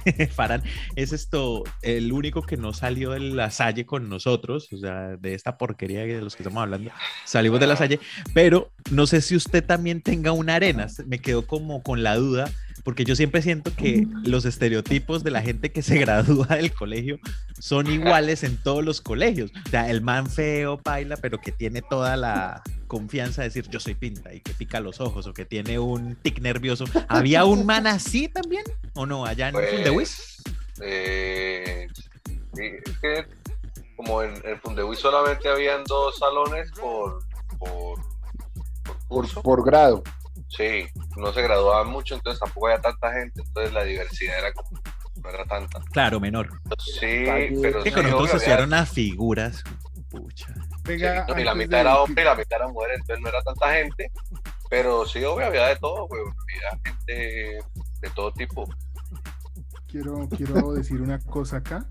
[0.35, 0.63] Farán,
[0.97, 5.35] es esto el único que no salió de la Salle con nosotros, o sea, de
[5.35, 6.91] esta porquería de los que estamos hablando,
[7.25, 8.01] salimos de la Salle,
[8.35, 12.51] pero no sé si usted también tenga una arena, me quedo como con la duda,
[12.85, 17.19] porque yo siempre siento que los estereotipos de la gente que se gradúa del colegio
[17.59, 21.83] son iguales en todos los colegios, o sea, el man feo, paila, pero que tiene
[21.83, 25.45] toda la confianza de decir yo soy pinta y que pica los ojos o que
[25.45, 26.85] tiene un tic nervioso.
[27.09, 28.65] ¿Había un man así también
[28.95, 30.43] o no allá en Pues, Fundewis?
[30.83, 31.87] eh,
[32.55, 33.27] sí, es que
[33.97, 37.23] como en, en Fundebuy solamente habían dos salones por,
[37.59, 38.01] por,
[38.83, 40.03] por Por, curso, por grado.
[40.49, 40.87] sí,
[41.21, 44.71] no se graduaban mucho, entonces tampoco había tanta gente, entonces la diversidad era como,
[45.23, 45.81] no era tanta.
[45.93, 46.51] Claro, menor.
[46.79, 47.25] Sí,
[47.63, 49.63] pero Que sí, con nosotros había- unas figuras.
[50.09, 50.53] Pucha.
[50.55, 53.21] sí, Venga, no, y la mitad de- era hombre y la mitad era mujer, entonces
[53.23, 54.11] no era tanta gente,
[54.69, 57.59] pero sí, obvio, había de todo, güey, había gente
[58.01, 58.69] de todo tipo.
[59.87, 61.89] quiero, quiero decir una cosa acá.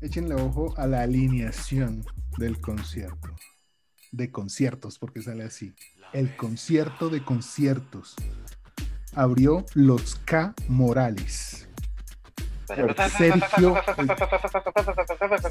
[0.00, 2.04] Échenle ojo a la alineación
[2.38, 3.28] del concierto.
[4.10, 5.74] De conciertos, porque sale así.
[6.12, 8.14] El concierto de conciertos.
[9.14, 11.68] Abrió los K Morales.
[13.18, 13.76] Sergio,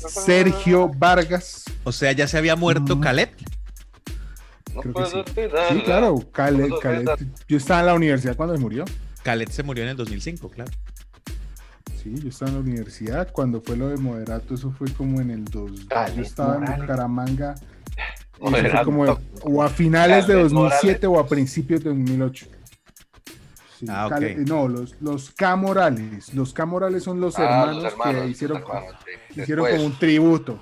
[0.09, 1.65] Sergio Vargas.
[1.83, 3.01] O sea, ya se había muerto Mm.
[3.01, 3.31] Calet.
[4.73, 5.81] No Creo que puedo sí.
[5.83, 7.19] claro, Calet, olvidar.
[7.47, 8.85] Yo estaba en la universidad cuando se murió.
[9.21, 10.71] Calet se murió en el 2005, claro.
[12.01, 15.29] Sí, yo estaba en la universidad cuando fue lo de Moderato, eso fue como en
[15.29, 15.71] el 2.
[15.89, 16.79] Calet Yo estaba en Morales.
[16.81, 17.55] Bucaramanga.
[18.83, 22.47] como o a finales de Calet 2007 o a principios de 2008.
[23.81, 24.11] Sí, Ah, ok.
[24.13, 26.33] Calet- no, los, los K Morales.
[26.35, 28.63] Los K Morales son los Ah, hermanos, los hermanos, que hicieron,
[29.33, 29.41] sí.
[29.41, 30.59] hicieron como un tributo.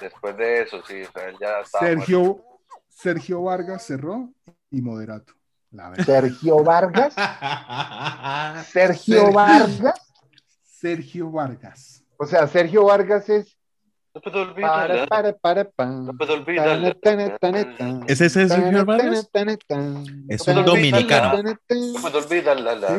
[0.00, 2.42] después de eso, sí, o sea, él ya estaba Sergio,
[2.88, 4.30] Sergio Vargas cerró
[4.70, 5.34] y Moderato.
[5.70, 5.94] La.
[6.02, 7.14] Sergio Vargas.
[8.72, 9.32] Sergio Sergio.
[9.32, 10.12] Vargas.
[10.64, 12.04] Sergio Vargas.
[12.16, 13.58] O sea, Sergio Vargas es.
[14.14, 15.06] No puedo Para, olvidarla.
[15.06, 16.04] para, para, pan.
[16.06, 16.44] No puedo.
[16.44, 19.30] Tana, tana, tana, ¿Es ese Sergio Vargas?
[20.28, 21.42] Es un dominicano.
[21.42, 22.74] No puedo olvidarla.
[22.74, 22.98] la-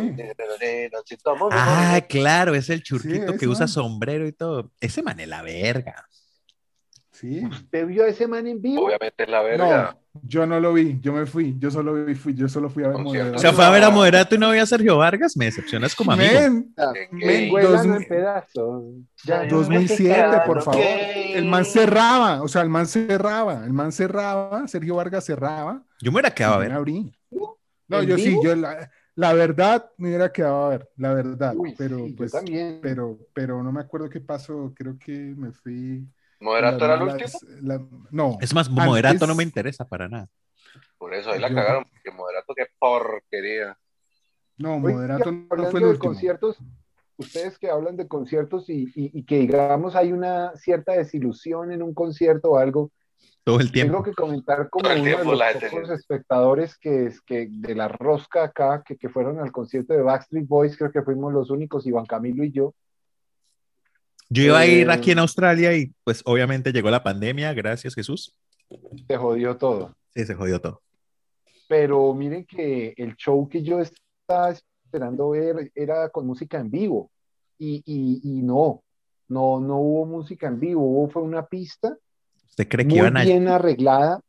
[1.05, 1.17] Sí.
[1.23, 4.71] Tomo- Ah, claro, es el churquito Sí, que ese usa sombrero y todo.
[4.79, 6.07] Ese man es la verga.
[7.23, 7.41] Sí.
[7.45, 8.85] ¿Usted vio a ese man en vivo?
[8.85, 9.95] Obviamente es la verga.
[10.13, 12.83] No, yo no lo vi, yo me fui, yo solo vi, fui, yo solo fui
[12.83, 13.17] a ver Concierto.
[13.29, 13.37] Moderato.
[13.37, 15.37] O sea, fue a ver a Moderato y no vio a Sergio Vargas.
[15.37, 16.33] Me decepcionas como amigo.
[16.33, 17.49] Men, Qué Me gay.
[17.49, 18.83] vuelan dos- en pedazos.
[19.23, 20.81] Ya, 2007, por favor.
[20.81, 25.81] El man cerraba, o sea, el man cerraba, el man cerraba, Sergio Vargas cerraba.
[26.01, 26.73] Yo me hubiera quedado a ver.
[26.73, 27.09] abrí.
[27.87, 31.53] No, ¿En yo sí, yo la, la verdad me hubiera quedado a ver, la verdad,
[31.55, 32.79] Uy, pero sí, yo pues, también.
[32.81, 36.05] pero, pero no me acuerdo qué pasó, creo que me fui.
[36.43, 37.29] ¿Moderato era el último?
[37.61, 40.27] la- no, Es más, Moderato Antes- no me interesa para nada.
[40.97, 41.83] Por eso ahí la Yo- cagaron.
[41.85, 43.77] Porque Moderato, qué porquería.
[44.57, 46.11] no, Moderato no hablando fue el de último.
[46.13, 46.57] conciertos,
[47.17, 51.81] ustedes que hablan de conciertos y, y- y que digamos hay una cierta desilusión en
[51.83, 52.91] un concierto o algo,
[53.43, 53.91] Todo el tiempo.
[53.93, 58.43] tengo que comentar como uno de los pocos espectadores que es que de la rosca
[58.45, 62.05] acá, que, que fueron al concierto de Backstreet Boys, creo que fuimos los únicos, Iván
[62.05, 62.73] Camilo y yo.
[64.29, 67.53] Yo iba a ir Eh, aquí en Australia y pues obviamente llegó la pandemia.
[67.53, 68.33] Gracias, Jesús.
[69.07, 69.95] Se jodió todo.
[70.15, 70.81] Sí, se jodió todo.
[71.67, 77.09] Pero miren que el show que yo estaba esperando ver era con música en vivo.
[77.59, 78.81] Y, y- y no,
[79.29, 81.95] no, no hubo música en vivo, hubo fue una pista
[82.49, 84.19] ¿Usted cree que muy iban a bien arreglada,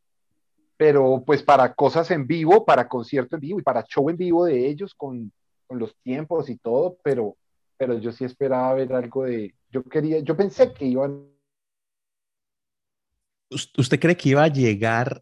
[0.77, 4.45] pero pues para cosas en vivo, para concierto en vivo y para show en vivo
[4.45, 5.31] de ellos con,
[5.67, 7.35] con los tiempos y todo, pero
[7.77, 11.27] pero yo sí esperaba ver algo de, yo quería, yo pensé que iban
[13.51, 15.21] ¿Us- ¿Usted cree que iba a llegar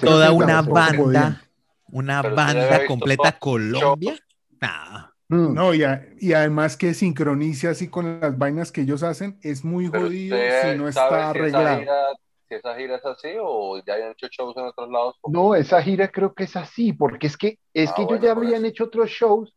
[0.00, 1.42] toda una banda,
[1.90, 4.16] una banda completa Colombia?
[4.60, 5.06] Nah.
[5.28, 5.54] Mm.
[5.54, 9.64] No, y, a- y además que sincronice así con las vainas que ellos hacen, es
[9.64, 11.80] muy Pero jodido usted si no está si esa arreglado.
[11.80, 12.06] gira,
[12.48, 15.16] si esa gira es así o ya hayan hecho shows en otros lados.
[15.28, 18.24] No, esa gira creo que es así, porque es que, es Ah, que bueno, ellos
[18.24, 18.66] ya habían eso.
[18.66, 19.54] hecho otros shows.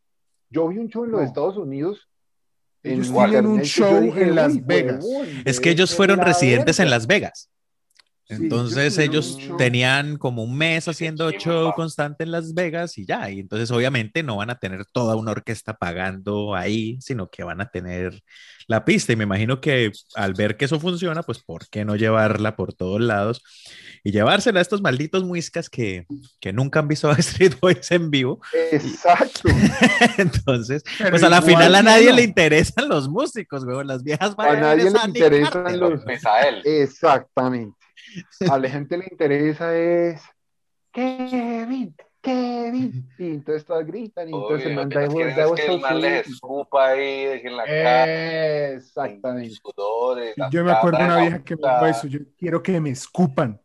[0.50, 1.28] Yo vi un show en los No.
[1.28, 2.08] Estados Unidos.
[2.84, 5.04] Ellos en tienen un show dije, en Las "Uy, Vegas".
[5.04, 6.90] huevón, Es que ellos fueron residentes en.
[6.90, 7.50] Las Vegas.
[8.30, 13.30] Entonces ellos tenían como un mes haciendo show constante en Las Vegas y ya.
[13.30, 17.62] Y entonces obviamente no van a tener toda una orquesta pagando ahí, sino que van
[17.62, 18.22] a tener
[18.68, 19.12] la pista.
[19.14, 22.74] Y me imagino que al ver que eso funciona, pues ¿por qué no llevarla por
[22.74, 23.42] todos lados?
[24.06, 26.06] Y llevársela a estos malditos muiscas que,
[26.42, 28.42] que nunca han visto a Street Boys en vivo.
[28.72, 29.50] Exacto.
[30.18, 32.18] Entonces, Pero pues a la final a nadie no.
[32.18, 33.88] le interesan los músicos, weón.
[33.88, 36.04] Las viejas van A nadie le interesan los- weón.
[36.06, 36.62] Misael.
[36.66, 37.78] Exactamente.
[38.50, 40.22] A la gente le interesa es
[40.92, 43.10] Kevin, Kevin.
[43.18, 44.90] Y entonces todas gritan y entonces Obvio, el lo man
[45.56, 49.56] que el man les escupa ahí, dejen la cara, Exactamente.
[49.64, 52.08] sudores, Yo me acuerdo una vieja que me dijo eso.
[52.08, 53.60] Yo quiero que me escupan.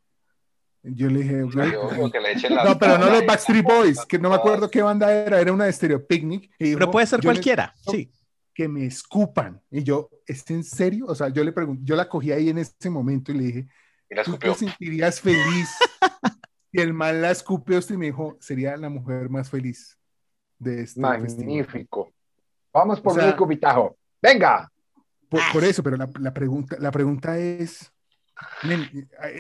[0.83, 4.71] Yo le dije, güey, las No, pero no los Backstreet Boys, que no me acuerdo
[4.71, 6.51] qué banda era, era una de Stereo Picnic.
[6.59, 8.11] y dijo, Pero puede ser "Yo cualquiera, sí.
[8.55, 9.61] Que me escupan.
[9.71, 11.07] Y yo, ¿es en serio?
[11.09, 13.69] O sea, yo le pregunté, yo la cogí ahí en ese momento y le dije,
[14.11, 14.53] Y la ¿tú escupió.
[14.53, 15.69] te sentirías feliz?
[16.73, 19.97] y el mal la escupió y me dijo, sería la mujer más feliz
[20.59, 21.21] de este festival.
[21.21, 22.13] Magnífico.
[22.73, 23.97] Vamos por O sea- escupitajo.
[24.23, 24.71] Venga.
[25.29, 27.93] Por, por eso, pero la, la pregunta, la pregunta es,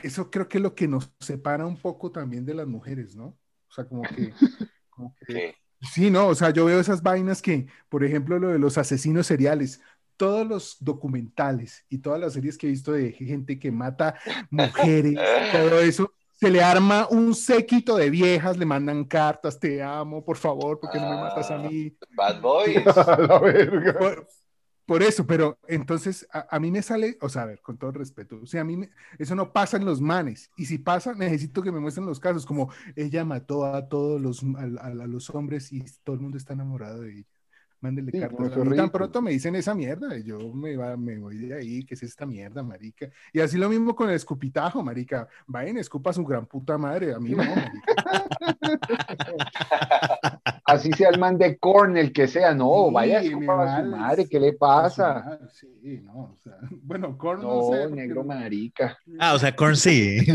[0.03, 3.27] eso creo que es lo que nos separa un poco también de las mujeres, ¿no?
[3.27, 4.33] O sea, como que,
[4.91, 5.55] como que Sí.
[5.81, 9.29] Sí, no, o sea, yo veo esas vainas que, por ejemplo, lo de los asesinos
[9.29, 9.81] seriales,
[10.17, 14.17] todos los documentales y todas las series que he visto de gente que mata
[14.51, 15.15] mujeres,
[15.53, 20.37] todo eso, se le arma un séquito de viejas, le mandan cartas, te amo, por
[20.37, 21.97] favor, porque no me matas a mí?
[22.17, 22.87] Bad Boys.
[22.97, 23.99] A la verga.
[23.99, 24.29] Por,
[24.89, 27.93] por eso, pero entonces a, a mí me sale, o sea, a ver, con todo
[27.93, 31.15] respeto, o sea, a mí me- eso no pasa en los manes, y si pasa,
[31.15, 35.07] necesito que me muestren los casos, como ella mató a todos los, a, a- a
[35.07, 37.29] los hombres y todo el mundo está enamorado de ella.
[37.81, 38.57] Mándenle Sí, cartas.
[38.57, 41.95] no, tan pronto me dicen esa mierda, yo me, va, me voy de ahí, ¿qué
[41.95, 43.09] es esta mierda, marica?
[43.33, 45.29] Y así lo mismo con el escupitajo, marica.
[45.47, 47.93] Vayan, escupa a su gran puta madre, a mí no, marica.
[50.69, 52.55] Así sea el man de corn, el que sea.
[52.55, 54.29] No, Sí, vaya a su madre.
[54.29, 55.39] ¿Qué le pasa?
[55.53, 56.53] Sí, no, o sea,
[56.83, 57.83] bueno, Korn no, No, sé.
[57.89, 58.99] porque- negro marica.
[59.19, 60.19] Ah, o sea, Korn sí.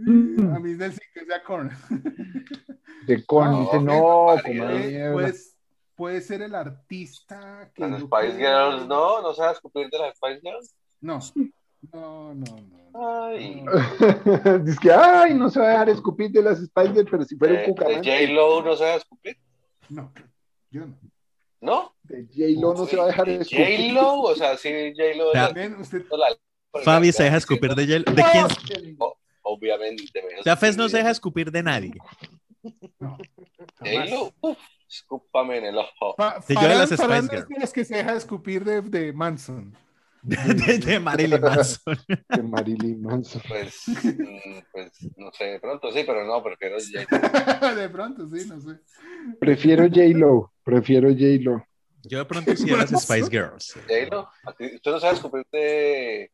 [0.00, 1.70] A mí del sí que sea Korn.
[3.06, 3.50] De corn.
[3.50, 5.12] No, dice, no, Puede, mierda.
[5.12, 5.56] pues,
[5.96, 7.86] puede ser el artista que.
[7.88, 8.36] Las Spice.
[8.38, 10.74] Girls, no, no a escupir de las Spice Girls.
[11.00, 11.18] No,
[11.92, 12.78] no, no, no.
[13.28, 13.62] Ay.
[13.62, 14.58] no.
[14.64, 17.54] Dice que, ay, no se va a dejar escupir de las Spice pero si fuera
[17.54, 18.10] un De, de cucaracha.
[18.18, 19.36] J-Lo no se va a escupir.
[19.88, 20.12] No,
[20.70, 20.98] yo no.
[21.60, 21.94] ¿No?
[22.02, 23.92] De J-Lo no se va a dejar De escupir.
[23.92, 25.32] J-Lo, o sea, sí, J-Lo.
[25.32, 28.04] La- Ven, usted, la- Fabi se deja escupir de hielo.
[28.12, 28.96] ¿De quién?
[29.42, 30.04] Obviamente.
[30.42, 31.92] sea, Fez no se deja escupir de nadie.
[32.98, 33.16] no.
[33.80, 34.56] de J-Lo,
[34.88, 36.14] escúpame en el ojo.
[36.16, 39.74] Fa- Sí, yo de las Spice de que se deja escupir de, de Manson.
[40.28, 41.96] De, de Marilyn Manson.
[42.28, 43.42] De Marilyn Manson.
[43.48, 47.74] Pues, mm, pues, no sé, de pronto sí, pero no, prefiero J-Lo.
[47.76, 48.80] de pronto, sí, no sé.
[49.40, 50.52] Prefiero J-Lo.
[50.62, 51.64] Prefiero J-Lo.
[52.02, 53.74] Yo de pronto sí las Spice Girls.
[53.88, 56.30] J-Lo, ¿a ti- ¿usted no sabe escupir de,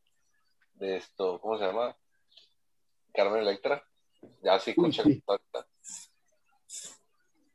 [0.75, 1.97] de esto, ¿cómo se llama?
[3.15, 3.83] Carmen Electra.
[4.43, 5.23] Ya sí, con sí.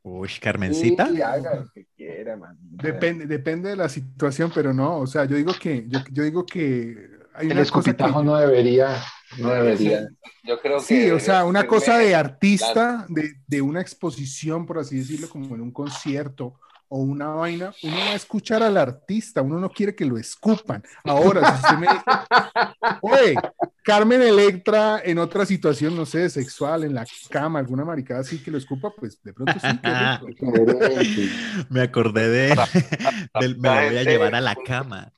[0.02, 1.08] Uy, Carmencita.
[1.08, 2.56] Sí, haga lo que quiera, man.
[2.60, 6.46] Depende, depende de la situación, pero no, o sea, yo digo que, yo, yo digo
[6.46, 9.02] que hay El una cosa que, escupitajo no debería.
[9.38, 10.08] No debería.
[10.42, 10.84] Yo creo que.
[10.84, 15.28] sí, o sea, una cosa de artista artista, de, de una exposición, por así decirlo,
[15.28, 19.70] como en un concierto o una vaina, uno va a escuchar al artista, uno no
[19.70, 20.82] quiere que lo escupan.
[21.04, 22.02] Ahora, si usted me dice,
[23.02, 23.34] oye,
[23.82, 28.50] Carmen Electra en otra situación, no sé, sexual, en la cama, alguna maricada así que
[28.50, 29.60] lo escupa, pues de pronto sí.
[31.70, 32.48] Me acordé de,
[33.40, 35.12] del me lo voy a llevar a la cama.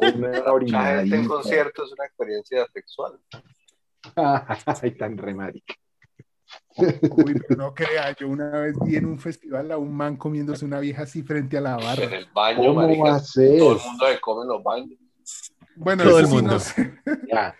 [0.00, 0.28] Una
[0.66, 3.18] La gente en concierto es una experiencia sexual.
[4.16, 5.74] Ay, tan remarica.
[6.76, 10.64] Uy, pero no crea, yo una vez vi en un festival a un man comiéndose
[10.64, 12.04] una vieja así frente a la En barra.
[12.16, 13.02] el baño, ¿Cómo marica.
[13.02, 13.58] va a ser?
[13.58, 14.98] Todo el mundo se come en los baños.
[15.76, 16.52] Bueno, Todo el sí mundo.
[16.52, 16.94] no sé.
[17.30, 17.54] Ya.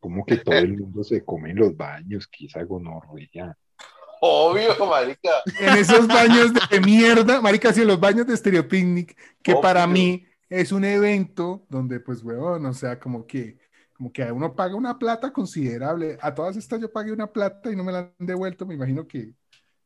[0.00, 2.28] ¿Cómo que todo el mundo se come en los baños?
[2.28, 3.56] Que esa gonorrea.
[4.20, 5.30] Obvio, marica.
[5.60, 9.62] En esos baños de mierda, marica, sí, en los baños de Stereo Picnic, que Obvio.
[9.62, 13.58] para mí es un evento donde, pues, huevón, o sea, como que,
[13.92, 16.18] como que uno paga una plata considerable.
[16.20, 19.06] A todas estas yo pagué una plata y no me la han devuelto, me imagino
[19.06, 19.32] que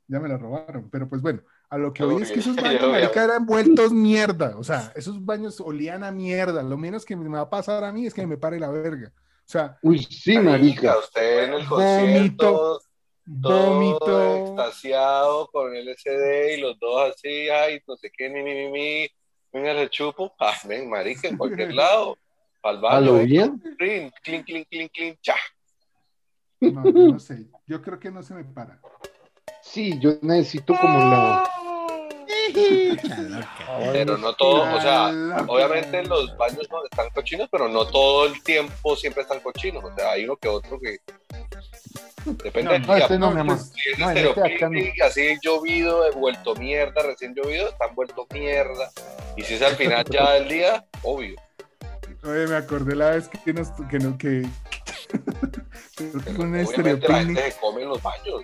[0.06, 0.88] ya me la robaron.
[0.90, 4.56] Pero pues bueno, a lo que hoy es que esos baños, marica, eran vueltos mierda.
[4.56, 6.62] O sea, esos baños olían a mierda.
[6.62, 9.12] Lo menos que me va a pasar a mí es que me pare la verga.
[9.52, 10.96] O sea, Uy, sí, marica.
[10.98, 12.80] Usted en el Vómito, concierto,
[13.42, 14.36] todo vómito.
[14.46, 18.70] extasiado con el SD y los dos así, ay, no sé qué, ni, ni, ni,
[18.72, 19.08] ni.
[19.52, 20.34] Venga, le chupo.
[20.40, 22.16] Ah, ven, marica, en cualquier lado.
[22.62, 23.12] Al ¿A baño.
[23.12, 23.58] lo bien?
[23.76, 25.36] clean, clean, clean, clean, clean, cha.
[26.60, 27.46] no sé.
[27.66, 28.80] Yo creo que no se me para.
[29.60, 31.44] Sí, yo necesito como la...
[33.92, 35.08] Pero no todo, o sea,
[35.48, 39.82] obviamente los baños no están cochinos, pero no todo el tiempo siempre están cochinos.
[39.84, 40.98] O sea, hay uno que otro que.
[42.24, 43.04] Depende No, del No, día.
[43.04, 43.56] este no, no, mi amor.
[43.56, 44.70] pues, Si es este acá no.
[44.70, 48.90] picnic, así llovido, vuelto mierda, recién llovido, están vuelto mierda.
[49.36, 51.34] Y si es al final ya del día, obvio.
[52.24, 54.42] Oye, me acordé la vez que nos, que no, que,
[55.96, 57.36] creo que fue un Stereo Obviamente la Picnic.
[57.38, 58.42] gente se come en los baños.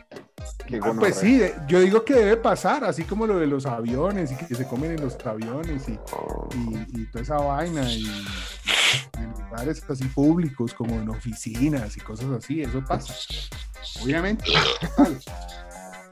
[0.66, 4.32] Qué Ah, pues sí, yo digo que debe pasar, así como lo de los aviones
[4.32, 8.04] y que se comen en los aviones y, y, y toda esa vaina y
[9.18, 13.14] en lugares así públicos como en oficinas y cosas así, eso pasa.
[14.02, 14.44] Obviamente.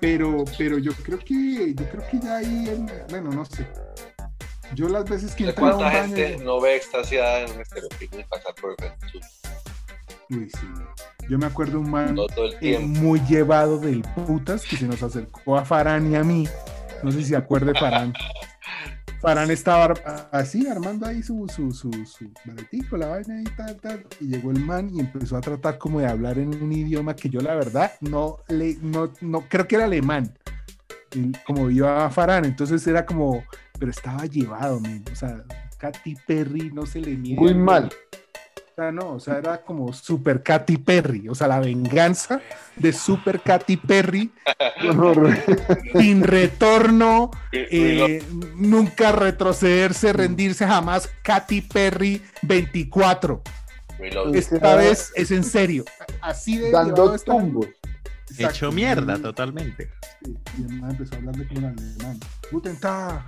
[0.01, 3.67] Pero, pero yo creo que, yo creo que ya ahí, en- bueno, no sé.
[4.75, 6.15] Yo las veces que ¿De cuánta baño.
[6.17, 8.91] gente no ve extasiada en un estéreo picnic pasar por el?
[10.31, 10.67] Uy, sí.
[11.29, 12.17] Yo me acuerdo un man
[12.61, 16.49] eh, muy llevado del putas que se nos acercó a Farán y a mí.
[17.03, 18.13] No sé si se acuerde Farán.
[19.21, 19.95] Farán estaba
[20.31, 24.07] así armando ahí su, su, su, su maletico, la vaina y tal, tal.
[24.21, 27.29] Y llegó el man y empezó a tratar como de hablar en un idioma que
[27.29, 30.33] yo la verdad no le, no, no creo que era alemán.
[31.15, 33.43] Y como vio a Farán, entonces era como,
[33.79, 35.05] pero estaba llevado, men.
[35.11, 35.43] O sea,
[35.79, 37.37] Katy Perry no se le mide.
[37.37, 37.91] Muy mal.
[38.79, 42.43] O sea, no, o sea, era como Super Katy Perry, o sea, la venganza
[42.77, 44.31] de Super Katy Perry,
[45.99, 48.23] sin retorno, eh,
[48.55, 53.41] nunca retrocederse, rendirse jamás, Katy Perry 24.
[53.99, 54.37] Reload.
[54.37, 55.87] Esta vez es en serio,
[56.21, 57.69] así de Dando tumbos.
[58.29, 58.47] Exacto.
[58.57, 59.91] Hecho mierda Y- totalmente.
[60.23, 62.21] sí, Y el man empezó a hablarle como en alemán.
[62.53, 63.23] Guten Tag,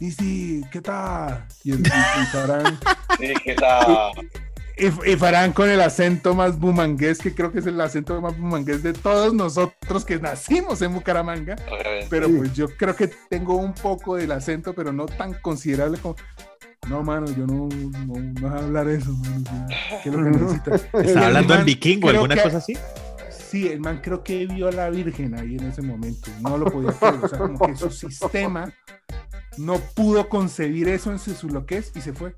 [0.00, 1.46] ¿qué tal?
[1.62, 1.90] Y el y
[2.32, 2.78] Farán-
[3.16, 4.10] Sí, ¿qué tal?
[4.78, 8.38] Y, y Farán con el acento más bumangués, que creo que es el acento más
[8.38, 11.56] bumangués de todos nosotros que nacimos en Bucaramanga.
[11.66, 12.06] Obviamente.
[12.08, 16.14] Pero pues yo creo que tengo un poco del acento, pero no tan considerable como.
[16.88, 19.66] No, mano, yo no, no, no voy a hablar eso, mano.
[20.02, 20.74] ¿Qué es lo que necesita?
[21.02, 22.78] Está hablando en man vikingo, creo alguna que- cosa así.
[23.30, 26.30] Sí, el man creo que vio a la Virgen ahí en ese momento.
[26.40, 27.14] No lo podía creer.
[27.22, 28.72] O sea, como que su sistema
[29.56, 31.48] no pudo concebir eso en su, su
[31.94, 32.34] y se fue.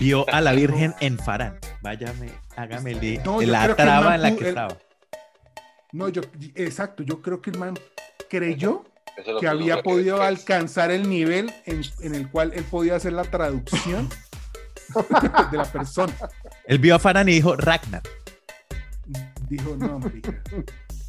[0.00, 1.58] Vio a la Virgen en Farán.
[1.82, 4.76] Váyame, hágame li- No, la el traba en la que el- estaba.
[5.92, 6.22] No, yo,
[6.54, 7.74] exacto, yo creo que el man
[8.30, 8.84] creyó
[9.16, 13.12] es que había podido que alcanzar el nivel en, en el cual él podía hacer
[13.12, 14.08] la traducción
[15.50, 16.14] de la persona.
[16.66, 18.02] Él vio a Farán y dijo Ragnar.
[19.50, 20.32] Dijo, no, marica,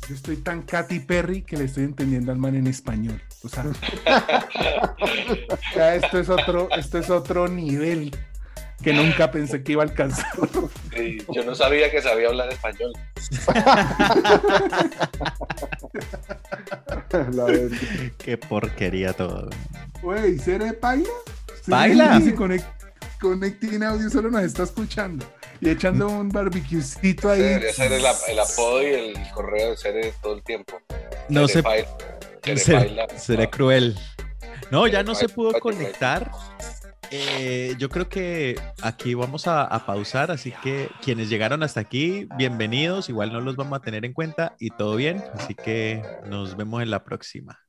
[0.09, 3.21] yo estoy tan Katy Perry que le estoy entendiendo al man en español.
[3.43, 3.63] O sea,
[5.75, 8.13] ya esto es otro, esto es otro nivel
[8.83, 10.25] que nunca pensé que iba a alcanzar.
[10.95, 12.93] Sí, yo no sabía que sabía hablar español.
[18.17, 19.49] Qué porquería todo.
[20.01, 20.37] Güey.
[20.39, 22.17] Cere Baila.
[22.17, 22.65] dice, "Conect-
[23.19, 25.25] Connecting Audio solo nos está escuchando
[25.61, 27.41] y echando un barbecuecito ahí.
[27.41, 30.81] Debería ser el, el apodo y el correo de Cere todo el tiempo.
[31.29, 31.87] No sé, baila,
[32.43, 33.97] Cere seré, seré cruel.
[34.71, 36.31] No, ya no se pudo baila, conectar.
[37.11, 43.09] Eh, yo creo que aquí vamos a, pausar, así que quienes llegaron hasta aquí, bienvenidos.
[43.09, 45.23] Igual no los vamos a tener en cuenta y todo bien.
[45.33, 47.59] Así que nos vemos en la próxima.